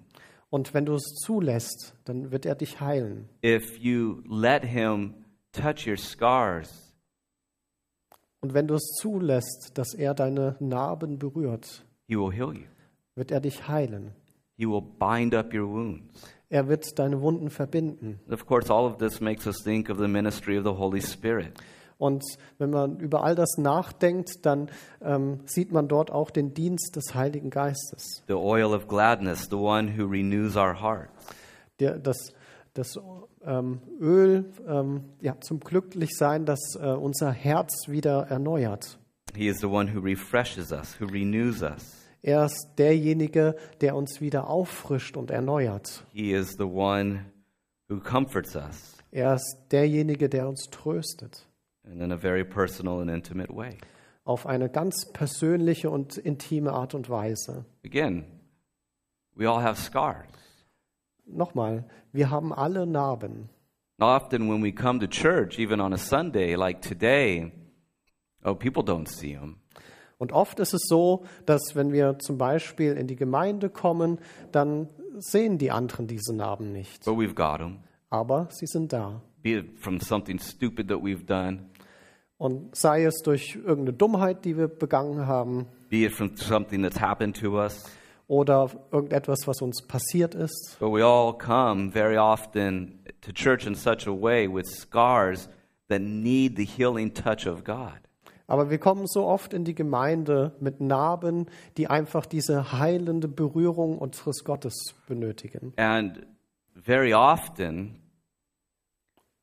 [0.51, 3.27] Und wenn du es zulässt, dann wird er dich heilen.
[3.43, 5.15] If you let Him
[5.53, 6.93] touch your scars,
[8.41, 12.65] Und wenn du es zulässt, dass er deine Narben berührt, He will heal you.
[13.15, 14.11] wird er dich heilen.
[14.57, 16.03] He will bind up your wounds.
[16.49, 18.19] Er wird deine Wunden verbinden.
[18.29, 21.53] Of course, all of this makes us think of the ministry of the Holy Spirit.
[22.01, 22.23] Und
[22.57, 24.71] wenn man über all das nachdenkt, dann
[25.03, 28.23] ähm, sieht man dort auch den Dienst des Heiligen Geistes.
[28.27, 31.11] The oil of gladness, the one who renews our hearts.
[31.79, 32.33] Der, das
[32.73, 32.97] das
[33.45, 38.97] ähm, Öl ähm, ja, zum Glücklichsein, das äh, unser Herz wieder erneuert.
[39.35, 41.97] He is the one who refreshes us, who renews us.
[42.23, 46.03] Er ist derjenige, der uns wieder auffrischt und erneuert.
[46.13, 47.25] He is the one
[47.89, 51.45] who comforts us Er ist derjenige, der uns tröstet.
[51.83, 53.77] And in a very personal and intimate way.
[54.23, 57.65] Auf eine ganz persönliche und intime Art und Weise.
[57.85, 58.25] Again,
[59.35, 60.27] we all have scars.
[61.25, 63.49] Nochmal, wir haben alle Narben.
[63.99, 67.51] Often, when we come to church, even on a Sunday like today,
[68.43, 69.57] oh, people don't see them.
[70.17, 74.19] Und oft ist es so, dass wenn wir zum Beispiel in die Gemeinde kommen,
[74.51, 77.05] dann sehen die anderen diese Narben nicht.
[77.05, 77.79] But we've got them.
[78.09, 79.21] Aber sie sind da.
[79.43, 81.69] Be it from something stupid that we've done,
[82.37, 86.99] Und sei es durch irgendeine Dummheit, die wir begangen haben, be it from something that's
[86.99, 87.85] happened to us.
[88.27, 90.77] oder irgendetwas, was uns passiert ist.
[90.79, 95.49] But we all come very often to church in such a way with scars
[95.89, 97.93] that need the healing touch of God.
[98.47, 101.45] Aber wir kommen so oft in die Gemeinde mit Narben,
[101.77, 105.73] die einfach diese heilende Berührung unseres Gottes benötigen.
[105.77, 106.25] And
[106.75, 107.99] very often,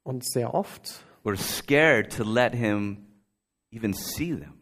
[0.08, 3.04] Und sehr oft, we're scared to let Him
[3.70, 4.54] even see them.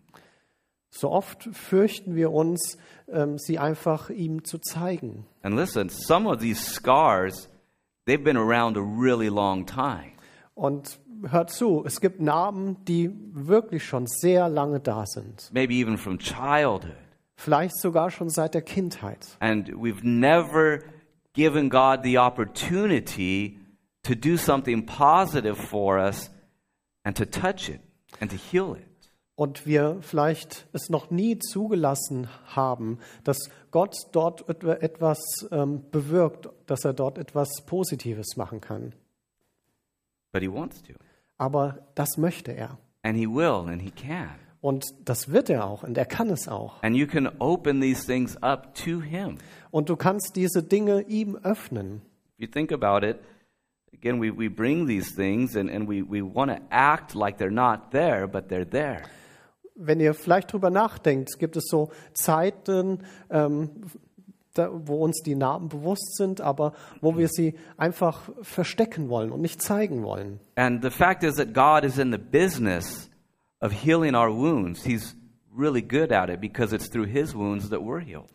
[0.90, 2.78] so oft fürchten wir uns,
[3.09, 5.24] ähm, sie einfach ihm zu zeigen.
[5.42, 7.48] And listen, some of these scars,
[8.06, 10.14] they've been around a really long time.
[10.54, 10.98] Und
[11.30, 15.48] hört zu, es gibt Narben, die wirklich schon sehr lange da sind.
[15.52, 16.96] maybe even from childhood.
[17.37, 19.37] Vielleicht sogar schon seit der Kindheit.
[19.38, 20.80] And we've never
[21.35, 23.61] given God the opportunity
[24.06, 26.30] to do something positive for us
[27.04, 27.80] and to touch it
[28.20, 28.86] and to heal it.
[29.34, 35.18] Und wir vielleicht es noch nie zugelassen haben, dass Gott dort etwa- etwas
[35.50, 38.94] ähm, bewirkt, dass er dort etwas Positives machen kann.
[40.32, 40.94] But He wants to.
[41.38, 42.78] Aber das möchte er.
[43.02, 44.30] And He will and He can.
[44.62, 46.82] Und das wird er auch und er kann es auch.
[46.82, 49.36] And you can open these things up to Him.
[49.70, 52.00] Und du kannst diese Dinge ihm öffnen.
[52.38, 53.18] If you think about it,
[54.06, 57.50] again, we, we bring these things and, and we, we want to act like they're
[57.50, 59.02] not there, but they're there.
[59.74, 63.70] Wenn ihr vielleicht drüber nachdenkt, gibt es so Zeiten, ähm,
[64.54, 69.42] da, wo uns die Narben bewusst sind, aber wo wir sie einfach verstecken wollen und
[69.42, 70.40] nicht zeigen wollen.
[70.54, 73.10] And the fact is that God is in the business
[73.60, 74.82] of healing our wounds.
[74.82, 75.14] He's
[75.54, 78.30] really good at it because it's through His wounds that we're healed.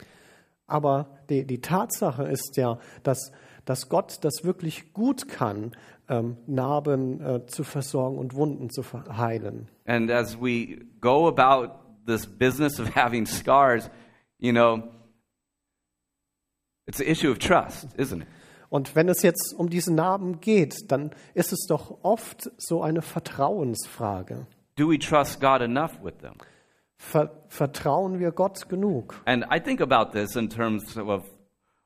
[0.67, 3.31] Aber die, die Tatsache ist ja, dass,
[3.65, 5.75] dass Gott das wirklich gut kann,
[6.09, 8.83] ähm, Narben äh, zu versorgen und Wunden zu
[9.15, 9.69] heilen.
[9.85, 11.73] And as we go about
[12.05, 13.89] this business of having scars,
[14.37, 14.83] you know,
[16.85, 18.27] it's an issue of trust, isn't it?
[18.71, 23.01] Und wenn es jetzt um diese Narben geht, dann ist es doch oft so eine
[23.01, 24.47] Vertrauensfrage.
[24.77, 26.35] Do we trust God enough with them?
[26.95, 29.21] Ver vertrauen wir Gott genug?
[29.25, 31.25] And I think about this in terms of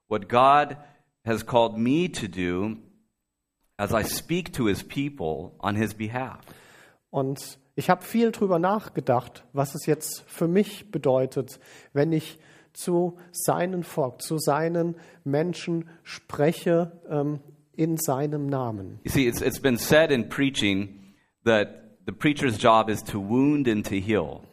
[0.10, 0.78] what God
[1.26, 2.78] has called me to do
[3.78, 6.40] as I speak to his people on his behalf.
[7.10, 11.60] Und ich habe viel drüber nachgedacht, was es jetzt für mich bedeutet,
[11.94, 12.38] wenn ich
[12.74, 17.40] zu seinen Volk, zu seinen Menschen spreche ähm,
[17.74, 19.00] in seinem Namen.
[19.04, 23.68] You see, it's, it's been said in preaching that the preacher's job is to wound
[23.68, 24.44] and to heal.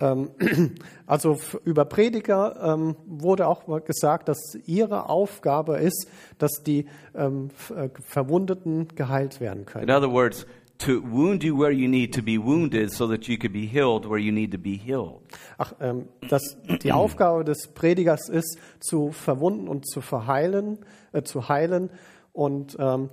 [0.00, 0.30] Ähm,
[1.06, 6.08] also über Prediger ähm, wurde auch gesagt, dass ihre Aufgabe ist,
[6.38, 9.90] dass die ähm, äh, Verwundeten geheilt werden In können.
[9.90, 10.46] other words,
[10.78, 14.08] to wound you where you need to be wounded so that you could be healed
[14.08, 15.20] where you need to be healed.
[15.58, 20.78] Ach, ähm, dass die Aufgabe des Predigers ist, zu verwunden und zu verheilen,
[21.12, 21.90] äh, zu heilen
[22.32, 23.10] und ähm,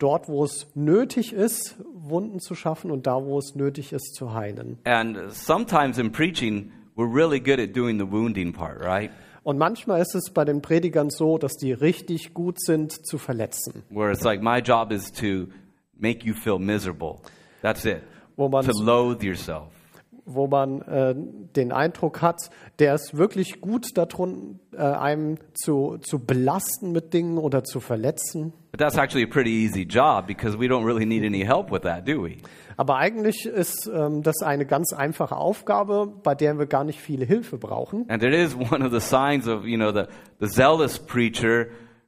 [0.00, 4.34] dort, wo es nötig ist, Wunden zu schaffen und da, wo es nötig ist, zu
[4.34, 4.78] heilen.
[4.84, 9.10] And sometimes in preaching, we're really good at doing the wounding part, right?
[9.42, 13.84] Und manchmal ist es bei den Predigern so, dass die richtig gut sind zu verletzen.
[13.90, 15.46] Where it's like, my job is to
[15.98, 17.20] make you feel miserable.
[17.62, 18.02] That's it.
[18.36, 19.68] Wo man, To loathe yourself.
[20.34, 21.14] Wo man äh,
[21.56, 27.38] den Eindruck hat, der ist wirklich gut darum, äh, einem zu, zu belasten mit Dingen
[27.38, 28.52] oder zu verletzen.
[28.72, 31.82] But that's actually a pretty easy job because we don't really need any help with
[31.82, 32.36] that, do we?
[32.76, 37.24] Aber eigentlich ist ähm, das eine ganz einfache Aufgabe, bei der wir gar nicht viel
[37.26, 38.08] Hilfe brauchen.
[38.08, 40.04] And it is one of the signs of, you know, the,
[40.40, 41.66] the zealous preacher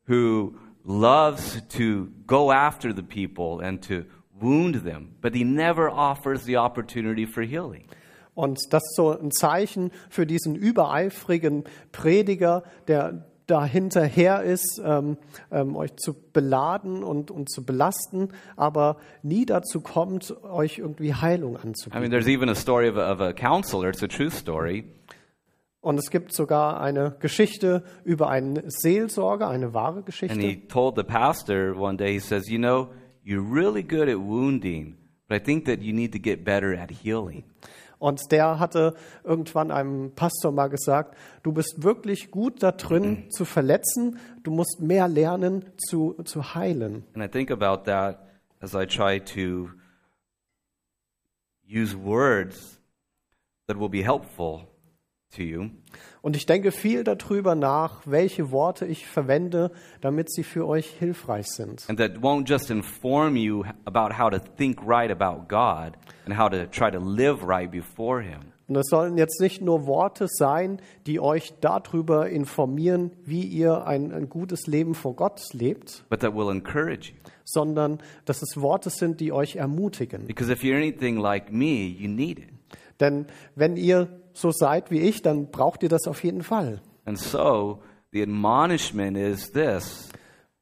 [0.09, 0.55] who
[0.85, 4.05] loves to go after the people and to
[4.41, 7.89] wound them, but he never offers the opportunity for healing.
[8.35, 15.19] Und das ist so ein Zeichen für diesen übereifrigen Prediger, der dahinterher ist, ähm,
[15.51, 21.55] ähm, euch zu beladen und, und zu belasten, aber nie dazu kommt, euch irgendwie Heilung
[21.55, 22.11] I mean, anzubieten.
[22.11, 24.85] there's even a story of a, of a counselor, it's a true story,
[25.83, 30.39] Und es gibt sogar eine Geschichte über einen Seelsorger, eine wahre and Geschichte.
[30.41, 32.91] he told the pastor one day, he says, You know,
[33.25, 34.97] you're really good at wounding,
[35.29, 37.43] but I think that you need to get better at healing.
[38.03, 43.45] Und der hatte irgendwann einem Pastor mal gesagt, du bist wirklich gut da drin zu
[43.45, 47.05] verletzen, du musst mehr lernen zu, zu heilen.
[47.15, 48.19] And I think about that
[48.59, 49.71] as I try to
[51.65, 52.81] use words
[53.69, 54.67] that will be helpful
[55.37, 55.71] to you.
[56.23, 61.49] Und ich denke viel darüber nach, welche Worte ich verwende, damit sie für euch hilfreich
[61.49, 61.85] sind.
[61.89, 65.95] and that won't just inform you about how to think right about God
[66.25, 69.87] and how to try to live right before Him, Und es sollen jetzt nicht nur
[69.89, 76.05] Worte sein, die euch darüber informieren, wie ihr ein, ein gutes Leben vor Gott lebt,
[76.09, 77.17] but that will encourage you.
[77.45, 80.27] sondern dass es Worte sind, die euch ermutigen.
[80.29, 82.49] Because if you're anything like me, you need it.
[83.03, 83.27] Denn
[83.57, 86.81] wenn ihr so seid wie ich, dann braucht ihr das auf jeden Fall.
[87.05, 87.83] And so
[88.13, 90.09] the admonishment is this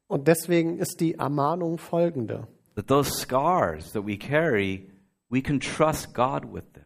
[0.07, 2.47] Und deswegen ist die Ermahnung folgende.
[2.75, 4.89] that those scars that we carry,
[5.29, 6.85] we can trust God with them.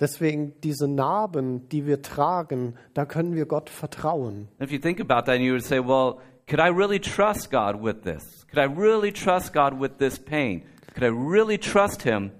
[0.00, 4.48] Deswegen diese Narben, die wir tragen, da können wir Gott vertrauen.
[4.60, 8.02] If you think about that, you would say, well, could I really trust God with
[8.02, 8.44] this?
[8.52, 10.62] Could I really trust God with this pain?
[10.94, 12.32] Could I really trust Him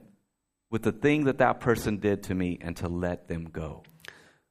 [0.75, 3.85] with the thing that that person did to me and to let them go?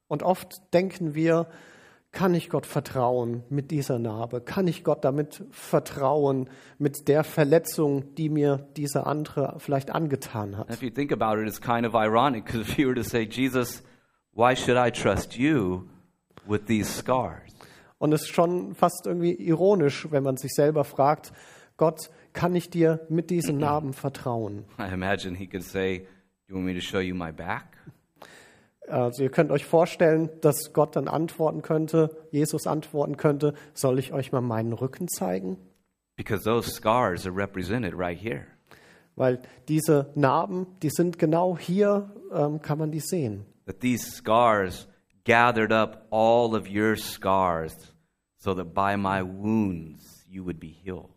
[0.07, 1.47] Und oft denken wir,
[2.13, 4.39] kann ich Gott vertrauen mit dieser Narbe?
[4.39, 6.47] Kann ich Gott damit vertrauen
[6.77, 10.69] mit der Verletzung, die mir dieser andere vielleicht angetan hat?
[10.69, 13.25] if you think about it, it's kind of ironic because if you were to say,
[13.25, 13.83] Jesus,
[14.33, 15.89] why should I trust you
[16.47, 17.51] with these scars?
[17.97, 21.33] Und es ist schon fast irgendwie ironisch, wenn man sich selber fragt,
[21.77, 24.65] Gott, kann ich dir mit diesen Narben vertrauen?
[24.77, 26.05] I imagine he could say,
[26.53, 27.77] You want me to show you my back?
[28.87, 34.13] Also ihr könnt euch vorstellen, dass Gott dann antworten könnte, Jesus antworten könnte, soll ich
[34.13, 35.57] euch mal meinen Rücken zeigen?
[36.15, 38.45] Because those scars are represented right here.
[39.15, 43.45] Weil diese Narben, die sind genau hier, ähm, kann man die sehen.
[43.65, 44.87] That these scars
[45.23, 47.73] gathered up all of your scars
[48.37, 51.12] so that by my wounds you would be healed.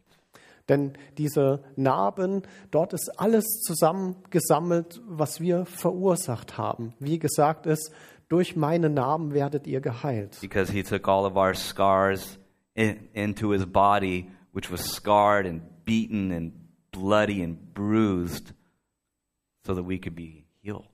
[0.69, 6.95] Denn diese Narben, dort ist alles zusammengesammelt, was wir verursacht haben.
[6.99, 7.93] Wie gesagt ist,
[8.29, 10.39] durch meine Narben werdet ihr geheilt.
[10.41, 12.39] Because he took all of our scars
[12.75, 16.53] in, into his body, which was scarred and beaten and
[16.91, 18.53] bloody and bruised,
[19.65, 20.89] so that we could be healed.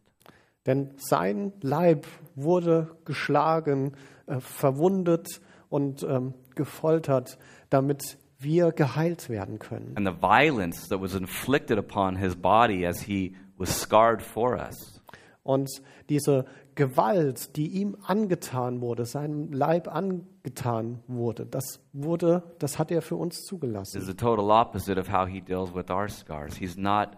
[0.66, 3.96] Denn sein Leib wurde geschlagen,
[4.26, 7.38] äh, verwundet und ähm, gefoltert,
[7.70, 9.94] damit wir geheilt werden können.
[9.96, 15.00] And the violence that was inflicted upon his body as he was scarred for us
[15.44, 15.70] Und
[16.08, 23.02] diese Gewalt, die ihm angetan wurde, seinem Leib angetan wurde, das wurde, das hat er
[23.02, 24.00] für uns is zugelassen.
[24.06, 26.56] the total opposite of how he deals with our scars.
[26.56, 27.16] He's not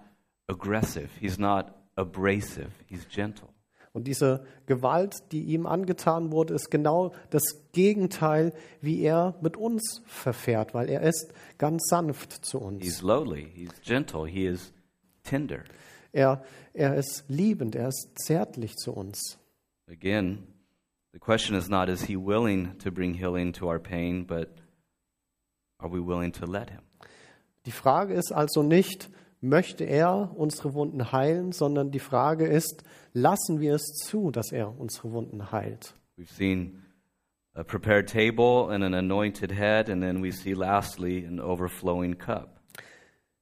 [0.49, 1.67] aggressive, he's not
[1.97, 3.49] abrasive, he's gentle.
[3.93, 10.01] Und diese Gewalt, die ihm angetan wurde, ist genau das Gegenteil, wie er mit uns
[10.07, 12.83] verfährt, weil er ist ganz sanft zu uns.
[12.83, 14.73] He's lowly, he's gentle, he is
[15.23, 15.65] tender.
[16.13, 19.39] Er, er ist liebend, er ist zärtlich zu uns.
[19.91, 20.47] Again,
[21.13, 24.49] the question is not is he willing to bring healing to our pain, but
[25.79, 26.81] are we willing to let him?
[27.67, 29.11] Die Frage ist also nicht,
[29.41, 34.79] möchte er unsere Wunden heilen, sondern die Frage ist, lassen wir es zu, dass er
[34.79, 35.95] unsere Wunden heilt.
[36.17, 36.84] We've seen
[37.55, 42.51] a prepared table and an anointed head, and then we see lastly an overflowing cup.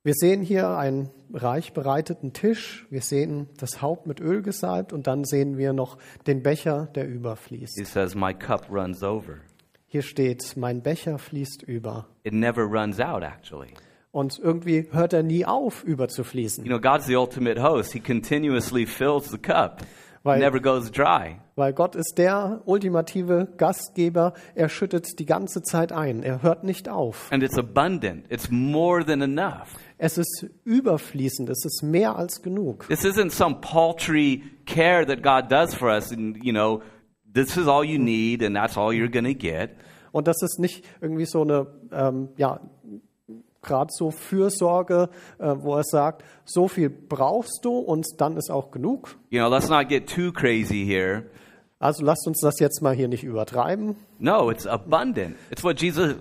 [0.05, 5.07] Wir sehen hier einen reich bereiteten Tisch, wir sehen das Haupt mit Öl gesalbt und
[5.07, 5.97] dann sehen wir noch
[6.27, 7.87] den Becher, der He überfließt.
[7.87, 9.35] says, My cup runs over.
[9.87, 12.07] Hier steht, mein Becher fließt über.
[12.25, 13.75] It never runs out, actually.
[14.11, 16.65] Und irgendwie hört er nie auf, You überzufließen.
[16.65, 17.93] know, God's the ultimate host.
[17.93, 19.83] He continuously fills the cup.
[20.25, 21.37] Weil- never goes dry.
[21.55, 24.32] Weil Gott ist der ultimative Gastgeber.
[24.55, 26.22] Er schüttet die ganze Zeit ein.
[26.22, 27.30] Er hört nicht auf.
[27.30, 28.24] And it's abundant.
[28.30, 29.74] It's more than enough.
[29.98, 31.50] Es ist überfließend.
[31.50, 32.88] Es ist mehr als genug.
[32.88, 36.82] This isn't some paltry care that God does for us, and you know,
[37.32, 39.70] this is all you need, and that's all you're to get.
[40.11, 42.61] Und das ist nicht irgendwie so eine, ähm, ja,
[43.62, 48.70] gerade so Fürsorge, äh, wo er sagt, so viel brauchst du und dann ist auch
[48.70, 49.16] genug.
[49.30, 51.24] You know, let's not get too crazy here.
[51.83, 53.97] Also lasst uns das jetzt mal hier nicht übertreiben.
[54.20, 55.35] No, it's abundant.
[55.51, 56.14] It's what Jesus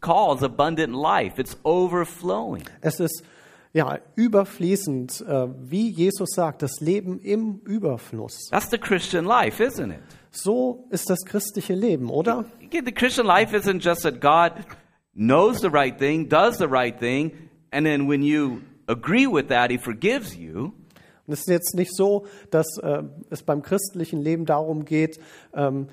[0.00, 1.38] calls abundant life.
[1.38, 2.64] It's overflowing.
[2.80, 3.22] Es ist
[3.74, 8.48] ja überfließend, äh, wie Jesus sagt, das Leben im Überfluss.
[8.50, 10.00] That's the Christian life, isn't it?
[10.30, 12.46] So ist das christliche Leben, oder?
[12.72, 14.64] The Christian life isn't just that God
[15.14, 17.30] knows the right thing, does the right thing,
[17.70, 20.72] and then when you agree with that, He forgives you.
[21.26, 25.18] Und es ist jetzt nicht so, dass äh, es beim christlichen Leben darum geht,
[25.54, 25.88] ähm,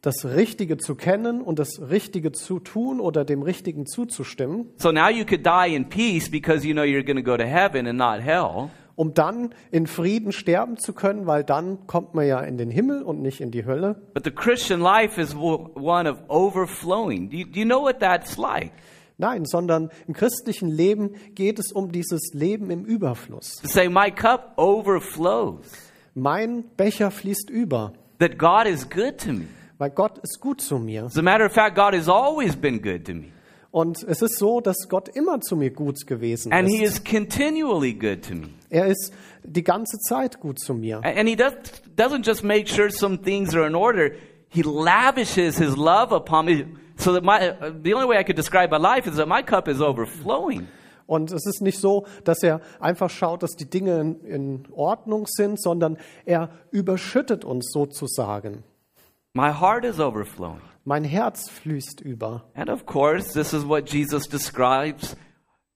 [0.00, 5.08] das Richtige zu kennen und das Richtige zu tun oder dem Richtigen zuzustimmen, So now
[5.08, 7.98] you could die in peace because you know you're going to go to heaven and
[7.98, 8.70] not hell.
[8.94, 13.02] um dann in Frieden sterben zu können, weil dann kommt man ja in den Himmel
[13.02, 13.96] und nicht in die Hölle.
[14.12, 17.30] But the Christian life is one of overflowing.
[17.30, 18.72] Do you, do you know what that's like?
[19.18, 23.60] Nein, sondern im christlichen Leben geht es um dieses Leben im Überfluss.
[23.62, 25.66] Say, My cup overflows,
[26.14, 29.46] Mein Becher fließt über, that God is good to me.
[29.78, 31.04] weil Gott ist gut zu mir.
[31.04, 33.28] As a matter of fact, God has always been good to me.
[33.70, 36.98] Und es ist so, dass Gott immer zu mir gut gewesen And He ist.
[36.98, 38.48] is continually good to me.
[38.68, 41.00] Er ist die ganze Zeit gut zu mir.
[41.02, 41.54] And He does,
[41.96, 44.10] doesn't just make sure some things are in order,
[44.50, 46.66] He lavishes His love upon me
[47.02, 49.42] so that my, uh, the only way I could describe my life is that my
[49.42, 50.68] cup is overflowing.
[51.06, 55.26] Und es ist nicht so, dass er einfach schaut, dass die Dinge in, in Ordnung
[55.26, 58.62] sind, sondern er überschüttet uns sozusagen.
[59.34, 60.62] My heart is overflowing.
[60.84, 62.44] Mein Herz fließt über.
[62.54, 65.16] And of course, this is what Jesus describes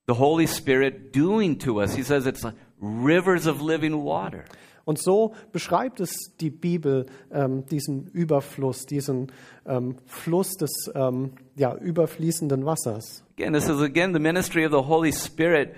[0.06, 1.94] the Holy Spirit doing to us.
[1.94, 4.44] He says it's like rivers of living water.
[4.86, 9.32] Und so beschreibt es die Bibel ähm, diesen Überfluss, diesen
[9.66, 13.24] ähm, Fluss des ähm, ja, überfließenden Wassers.
[13.36, 15.74] Again, this is again the ministry of the Holy Spirit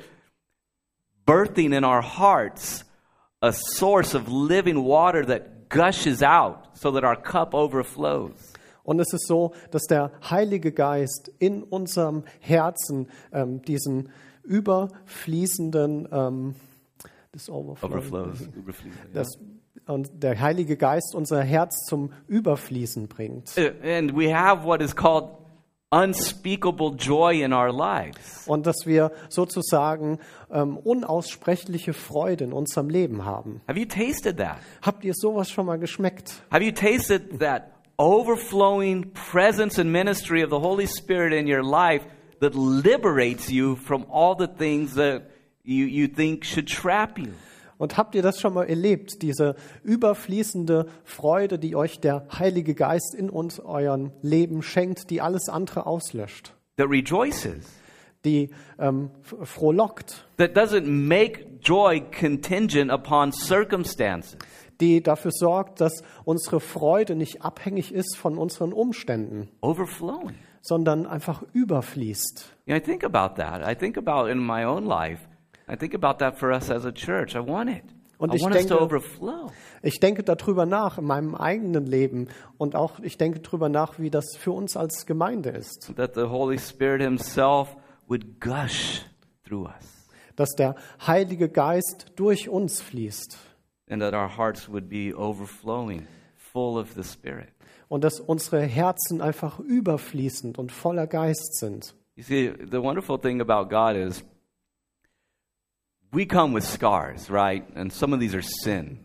[1.24, 2.84] birthing in our hearts
[3.40, 8.32] a source of living water that gushes out so that our cup overflows.
[8.84, 14.10] Und es ist so, dass der Heilige Geist in unserem Herzen ähm, diesen
[14.42, 16.54] überfließenden ähm,
[17.46, 18.48] Overflow, Overflows.
[19.12, 19.28] das,
[19.86, 23.52] und der Heilige Geist unser Herz zum Überfließen bringt.
[23.56, 25.30] Uh, And we have what is called
[25.90, 28.46] unspeakable joy in our lives.
[28.46, 30.18] Und dass wir sozusagen
[30.50, 33.62] ähm, unaussprechliche Freude in unserem Leben haben.
[33.66, 34.58] Have you tasted that?
[34.82, 36.42] Habt ihr sowas schon mal geschmeckt?
[36.50, 42.04] Have you tasted that overflowing presence and ministry of the Holy Spirit in your life
[42.40, 45.22] that liberates you from all the things that
[45.68, 47.28] you, you think should trap you?
[47.76, 49.54] Und habt ihr das schon mal erlebt, diese
[49.84, 55.86] überfließende Freude, die euch der Heilige Geist in uns, euren Leben schenkt, die alles andere
[55.86, 57.66] auslöscht, That rejoices,
[58.24, 58.50] die
[58.80, 64.36] ähm, frohlockt, that doesn't make joy contingent upon circumstances.
[64.80, 70.34] die dafür sorgt, dass unsere Freude nicht abhängig ist von unseren Umständen, Overflowing.
[70.62, 72.56] sondern einfach überfließt.
[72.66, 73.62] Know, I think about that.
[73.68, 75.27] I think about in my own life.
[75.70, 77.34] I think about that for us as a church.
[77.34, 77.82] I want it.
[78.18, 79.50] Und I ich want us to denke- overflow.
[79.82, 84.10] Ich denke darüber nach in meinem eigenen Leben und auch ich denke darüber nach, wie
[84.10, 87.76] das für uns als Gemeinde ist, That the Holy Spirit Himself
[88.08, 89.02] would gush
[89.46, 90.08] through us.
[90.34, 90.74] dass der
[91.06, 93.38] Heilige Geist durch uns fließt
[93.90, 96.06] and that our hearts would be overflowing,
[96.36, 97.48] full of the Spirit.
[97.88, 101.94] und dass unsere Herzen einfach überfließend und voller Geist sind.
[102.16, 104.24] You see, the wonderful thing about God is
[106.12, 107.64] we come with scars, right?
[107.76, 109.00] And some of these are sin.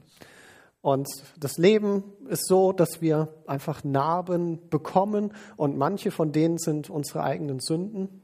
[0.82, 1.08] Und
[1.40, 7.24] das Leben ist so, dass wir einfach Narben bekommen und manche von denen sind unsere
[7.24, 8.20] eigenen Sünden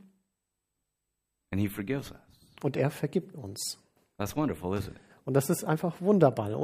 [1.52, 2.20] And He forgives us.
[2.62, 3.78] und er vergibt uns.
[4.18, 5.02] That's wonderful, isn't it?
[5.26, 6.50] Und das ist einfach wunderbar.
[6.50, 6.58] You,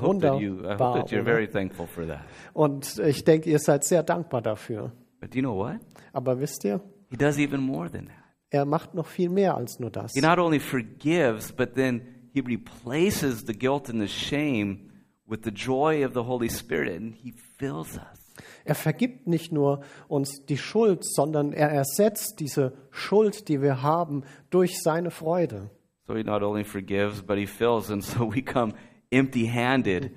[0.00, 0.94] Wunderbar.
[0.96, 1.24] that you're oder?
[1.24, 2.20] very thankful for that.
[2.52, 4.90] Und ich denke, ihr seid sehr dankbar dafür.
[5.20, 5.78] But do you know what?
[6.12, 8.16] Aber wisst ihr, He does even more than that.
[8.50, 10.12] Er macht noch viel mehr als nur das.
[10.14, 14.90] He not only forgives, but then He replaces the guilt and the shame
[15.26, 18.26] with the joy of the Holy Spirit, and He fills us.
[18.64, 24.24] Er vergibt nicht nur uns die Schuld, sondern er ersetzt diese Schuld, die wir haben,
[24.50, 25.70] durch seine Freude.
[26.06, 28.74] So he not only forgives, but he fills, and so we come
[29.10, 30.12] empty handed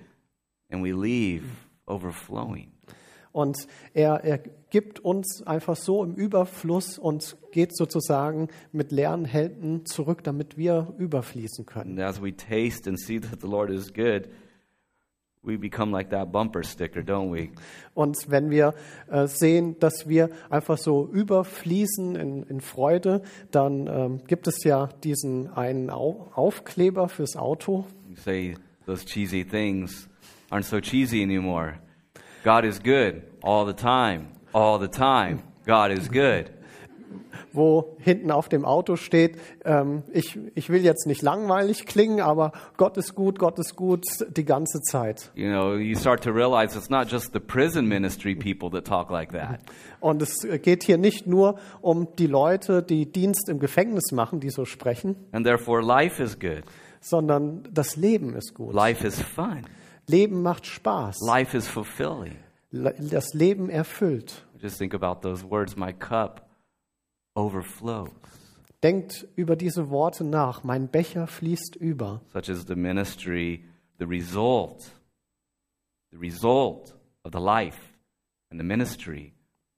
[0.70, 1.44] and we leave
[1.88, 2.72] overflowing.
[3.32, 9.86] Und er, er gibt uns einfach so im Überfluss und geht sozusagen mit leeren Händen
[9.86, 12.00] zurück, damit wir überfließen können.
[12.00, 14.30] And as we taste and see that the Lord is good,
[15.42, 17.50] we become like that bumper sticker, don't we?
[17.94, 18.74] Und wenn wir
[19.10, 23.22] äh, sehen, dass wir einfach so überfließen in, in Freude,
[23.52, 27.86] dann ähm, gibt es ja diesen einen Au Aufkleber fürs Auto.
[28.10, 28.56] You say
[28.86, 30.10] those cheesy things
[30.50, 31.80] aren't so cheesy anymore.
[32.44, 35.44] God is good all the time, all the time.
[35.66, 36.52] God is good.
[37.54, 42.52] wo hinten auf dem Auto steht, ähm, ich, ich will jetzt nicht langweilig klingen, aber
[42.78, 45.32] Gott ist gut, Gott ist gut die ganze Zeit.
[45.36, 49.10] You know, you start to realize it's not just the prison ministry people that talk
[49.10, 49.60] like that.
[50.00, 54.50] Und es geht hier nicht nur um die Leute, die Dienst im Gefängnis machen, die
[54.50, 56.64] so sprechen, And therefore, life is good.
[57.02, 58.74] sondern das Leben ist gut.
[58.74, 59.66] Life is fun.
[60.10, 61.20] Leben macht Spaß.
[61.22, 62.36] Life is fulfilling.
[62.72, 64.46] Das Leben erfüllt.
[64.60, 66.50] Just think about those words my cup
[67.36, 68.10] overflows.
[68.82, 70.64] Denkt über diese Worte nach.
[70.64, 72.22] Mein Becher fließt über.
[72.34, 73.66] Such as the ministry,
[74.00, 74.92] the result,
[76.12, 77.78] the result of the life
[78.50, 79.34] and the ministry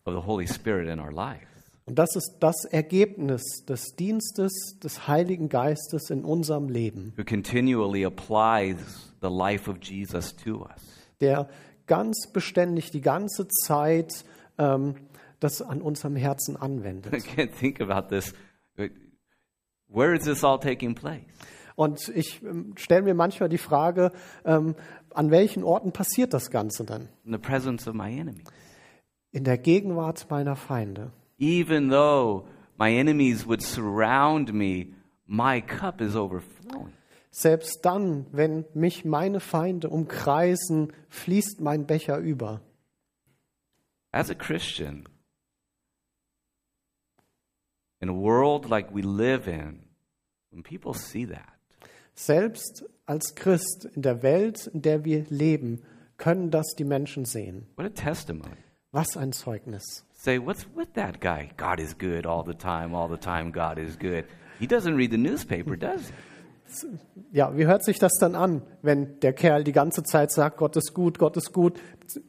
[0.06, 1.48] of the Holy Spirit in our lives.
[1.86, 8.06] Und das ist das Ergebnis des Dienstes des Heiligen Geistes in unserem Leben, Who continually
[8.06, 10.82] applies the life of Jesus to us.
[11.20, 11.50] der
[11.88, 14.26] ganz beständig die ganze Zeit
[14.58, 14.96] ähm,
[15.40, 17.14] das an unserem Herzen I anwendet.
[17.14, 18.34] can't think about this.
[19.88, 21.26] Where is this all taking place?
[21.76, 24.12] Und ich ähm, stelle mir manchmal die Frage,
[24.46, 24.76] ähm,
[25.14, 27.10] an welchen Orten passiert das Ganze dann?
[27.26, 28.44] In the presence of my enemy.
[29.32, 31.12] In der Gegenwart meiner Feinde.
[31.40, 32.46] Even though
[32.78, 34.94] my enemies would surround me,
[35.26, 36.94] my cup is overflowing.
[37.32, 42.62] Selbst dann, wenn mich meine Feinde umkreisen, fließt mein Becher über.
[44.12, 45.06] As a Christian,
[48.02, 49.80] in a world like we live in,
[50.52, 51.48] when people see that,
[52.14, 55.82] Selbst als Christ in der Welt, in der wir leben,
[56.18, 57.68] können das die Menschen sehen.
[57.78, 58.58] what a testimony.
[58.92, 60.06] Was ein Zeugnis.
[60.12, 61.50] Say, what's with that guy?
[61.56, 64.26] God is good all the time, all the time, God is good.
[64.60, 66.14] He doesn't read the newspaper, does he?
[67.32, 70.76] Ja, wie hört sich das dann an, wenn der Kerl die ganze Zeit sagt, Gott
[70.76, 71.80] ist gut, Gott ist gut?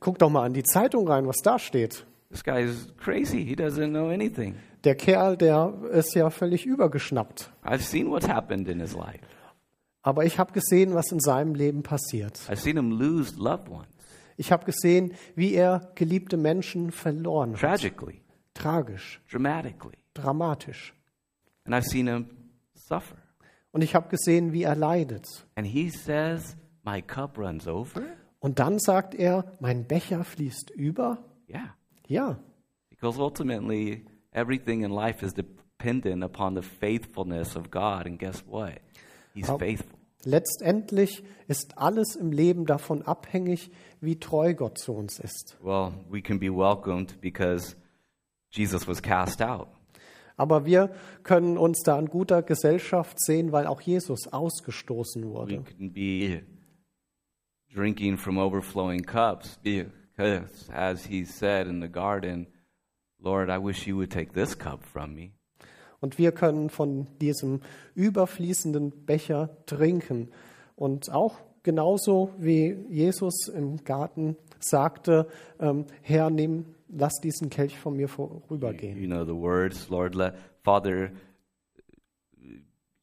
[0.01, 2.07] Guck doch mal an die Zeitung rein, was da steht.
[2.31, 3.45] This guy is crazy.
[3.45, 4.55] He doesn't know anything.
[4.85, 7.51] Der Kerl, der ist ja völlig übergeschnappt.
[7.65, 9.21] I've seen what's happened in his life.
[10.03, 12.39] Aber ich habe gesehen, was in seinem Leben passiert.
[12.49, 13.87] I've seen him lose loved ones
[14.37, 17.61] Ich habe gesehen, wie er geliebte Menschen verloren hat.
[17.61, 18.23] tragically,
[18.55, 19.99] Tragisch, dramatically.
[20.15, 20.95] dramatisch.
[21.65, 22.27] And I've seen him
[22.75, 23.17] suffer.
[23.73, 25.27] Und ich habe gesehen, wie er leidet.
[25.57, 28.03] And he says, My cup runs over?
[28.41, 31.19] Und dann sagt er, mein Becher fließt über.
[31.49, 31.75] Yeah.
[32.07, 32.39] Ja,
[32.91, 38.07] Because ultimately, everything in life is dependent upon the faithfulness of God.
[38.07, 38.81] And guess what?
[39.35, 39.99] He's How- faithful.
[40.25, 43.71] letztendlich ist alles im Leben davon abhängig,
[44.01, 45.57] wie treu Gott zu uns ist.
[45.63, 47.77] Well, we can be welcomed because
[48.51, 49.69] Jesus was cast out.
[50.37, 50.91] Aber wir
[51.23, 55.63] können uns da in guter Gesellschaft sehen, weil auch Jesus ausgestoßen We wurde.
[55.63, 56.43] can be
[57.75, 62.47] drinking from overflowing cups because, as he said in the garden,
[63.19, 65.31] Lord, I wish you would take this cup from me.
[66.01, 67.61] Und wir können von diesem
[67.95, 70.31] überfließenden Becher trinken.
[70.75, 75.29] Und auch genauso wie Jesus im Garten sagte,
[75.61, 78.99] ähm, Herr, nimm, lass diesen Kelch von mir vorübergehen.
[78.99, 81.11] You know the words, Lord, let Father,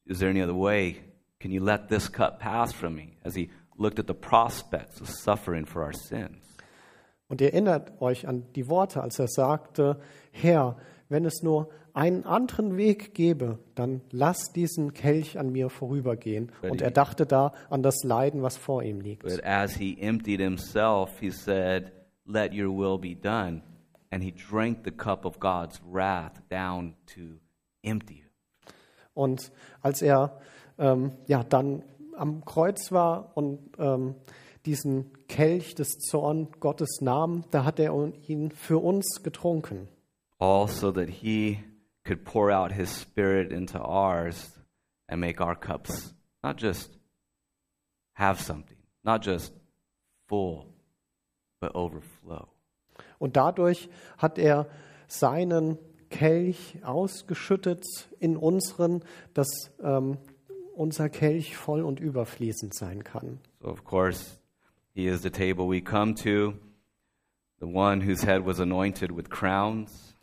[0.04, 0.96] is there any other way?
[1.40, 3.16] Can you let this cup pass from me?
[3.24, 6.36] As he looked at the prospects of suffering for our sins.
[7.28, 10.00] Und ihr erinnert euch an die Worte, als er sagte,
[10.32, 10.76] Herr,
[11.08, 16.50] wenn es nur einen anderen Weg gäbe, dann lass diesen Kelch an mir vorübergehen.
[16.62, 19.22] Und er dachte da an das Leiden, was vor ihm liegt.
[19.22, 21.92] But as he emptied himself, he said,
[22.26, 23.62] Let your will be done.
[24.10, 27.38] And he drank the cup of God's wrath down to
[27.84, 28.24] empty.
[29.14, 29.52] Und
[29.82, 30.40] als er
[30.78, 31.84] ähm, ja, dann
[32.16, 34.16] am Kreuz war und ähm,
[34.66, 37.94] diesen Kelch des Zorn Gottes nahm, da hat er
[38.26, 39.88] ihn für uns getrunken.
[40.38, 41.62] All so that he
[42.04, 44.58] could pour out his spirit into ours
[45.06, 46.98] and make our cups not just
[48.14, 49.52] have something, not just
[50.28, 50.66] full,
[51.60, 52.48] but overflow.
[53.20, 54.66] Und dadurch hat er
[55.06, 57.84] seinen Kelch ausgeschüttet
[58.18, 59.04] in unseren,
[59.34, 59.48] dass
[59.80, 60.18] ähm,
[60.74, 63.38] unser Kelch voll und überfließend sein kann.
[63.60, 64.38] So, of course,
[64.92, 66.54] He is the table we come to,
[67.60, 70.16] the one whose head was anointed with crowns,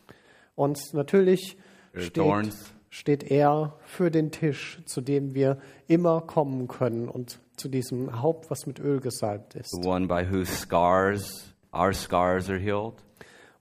[0.55, 1.55] Und natürlich
[1.93, 2.53] steht,
[2.89, 8.49] steht er für den Tisch, zu dem wir immer kommen können und zu diesem Haupt,
[8.49, 9.69] was mit Öl gesalbt ist.
[9.81, 12.95] the one by whose scars our scars are healed,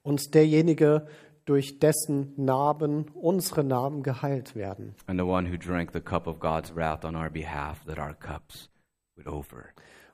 [0.03, 1.07] Und derjenige,
[1.45, 4.95] durch dessen Narben unsere Narben geheilt werden.
[5.07, 8.13] and the one who drank the cup of God's wrath on our behalf, that our
[8.13, 8.69] cups
[9.15, 9.63] would overflow.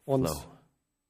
[0.05, 0.29] Und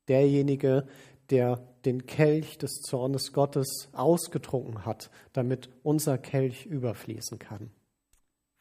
[0.07, 0.85] derjenige,
[1.29, 7.71] der den Kelch des Zornes Gottes ausgetrunken hat, damit unser Kelch überfließen kann.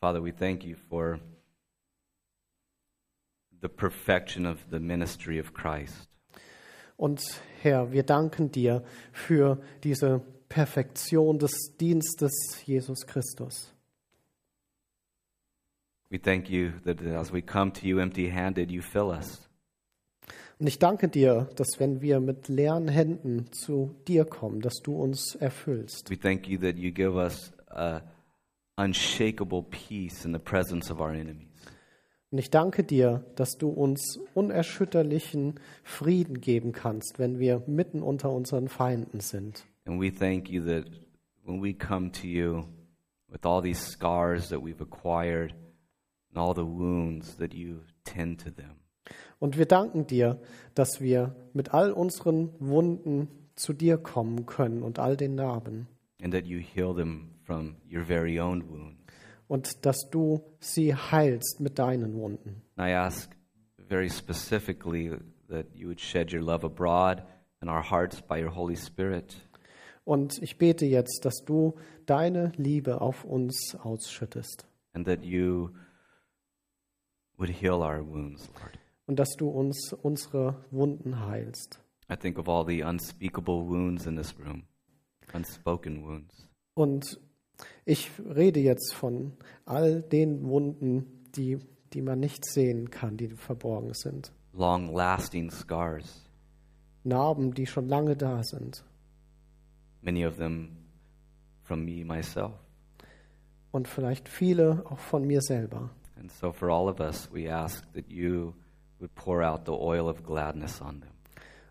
[0.00, 1.20] Father, we thank you for
[3.60, 6.08] the perfection of the ministry of Christ.
[6.96, 7.20] Und
[7.62, 8.82] Herr, wir danken dir
[9.12, 13.72] für diese Perfektion des Dienstes Jesus Christus.
[16.10, 19.48] We thank you that as we come to you empty handed, you fill us.
[20.58, 24.96] Und ich danke dir, dass wenn wir mit leeren Händen zu dir kommen, dass du
[24.96, 26.10] uns erfüllst.
[26.10, 28.02] We thank you that you give us a
[28.76, 31.51] unshakable peace in the presence of our enemies.
[32.32, 38.30] Und ich danke dir, dass du uns unerschütterlichen Frieden geben kannst, wenn wir mitten unter
[38.32, 39.66] unseren Feinden sind.
[39.84, 40.86] And we thank you that
[41.44, 42.64] when we come to you
[43.28, 45.54] with all these scars that we've acquired
[46.30, 48.76] and all the wounds, that you tend to them.
[49.38, 50.40] Und wir danken dir,
[50.74, 55.86] dass wir mit all unseren Wunden zu dir kommen können und all den Narben.
[56.22, 59.01] And that you heal them from your very own wounds.
[59.48, 62.62] Und dass du sie heilst mit deinen Wunden.
[62.76, 63.30] And I ask
[63.88, 65.10] very specifically
[65.48, 67.22] that you would shed your love abroad
[67.60, 69.36] in our hearts by your Holy Spirit.
[70.04, 71.74] Und ich bete jetzt, dass du
[72.06, 74.66] deine Liebe auf uns ausschüttest.
[74.94, 75.70] and that you
[77.38, 78.78] would heal our wounds, Lord.
[79.06, 81.78] Und dass du uns unsere Wunden heilst.
[82.10, 84.64] I think of all the unspeakable wounds in this room,
[85.32, 86.48] unspoken wounds.
[86.74, 87.18] Und
[87.84, 89.32] ich rede jetzt von
[89.64, 91.58] all den Wunden, die,
[91.92, 94.32] die man nicht sehen kann, die verborgen sind.
[94.52, 96.28] long lasting scars,
[97.04, 98.84] Narben, die schon lange da sind.
[100.02, 100.76] many of them
[101.62, 102.52] from me myself.
[103.70, 105.90] Und vielleicht viele auch von mir selber.
[106.18, 108.52] And so, for all of us, we ask that you
[109.00, 111.10] would pour out the oil of gladness on them,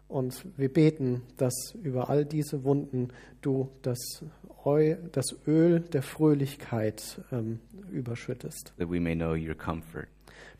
[0.07, 1.53] Und wir beten, dass
[1.83, 3.09] über all diese Wunden
[3.41, 4.25] du das,
[4.65, 7.59] Eu, das Öl der Fröhlichkeit ähm,
[7.91, 10.07] überschüttest, that we may know your comfort,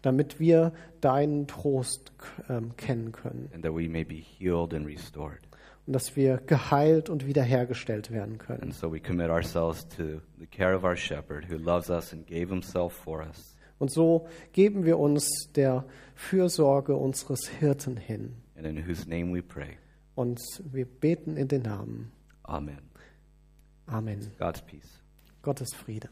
[0.02, 0.72] damit wir
[1.02, 2.12] deinen Trost
[2.50, 5.40] ähm, kennen können and that we may be healed and restored.
[5.88, 8.72] und dass wir geheilt und wiederhergestellt werden And können.
[8.72, 12.50] so, we commit ourselves to the care of our shepherd who loves us and gave
[12.50, 13.56] himself for us.
[13.80, 15.86] Und so geben wir uns der
[16.16, 18.34] Fürsorge unseres Hirten hin.
[18.56, 19.78] And in whose name we pray.
[20.14, 20.40] Und
[20.72, 22.12] wir beten in den Namen.
[22.44, 22.78] Amen.
[23.92, 24.32] Amen.
[24.40, 25.00] God's peace.
[25.42, 26.10] Gottes Friede.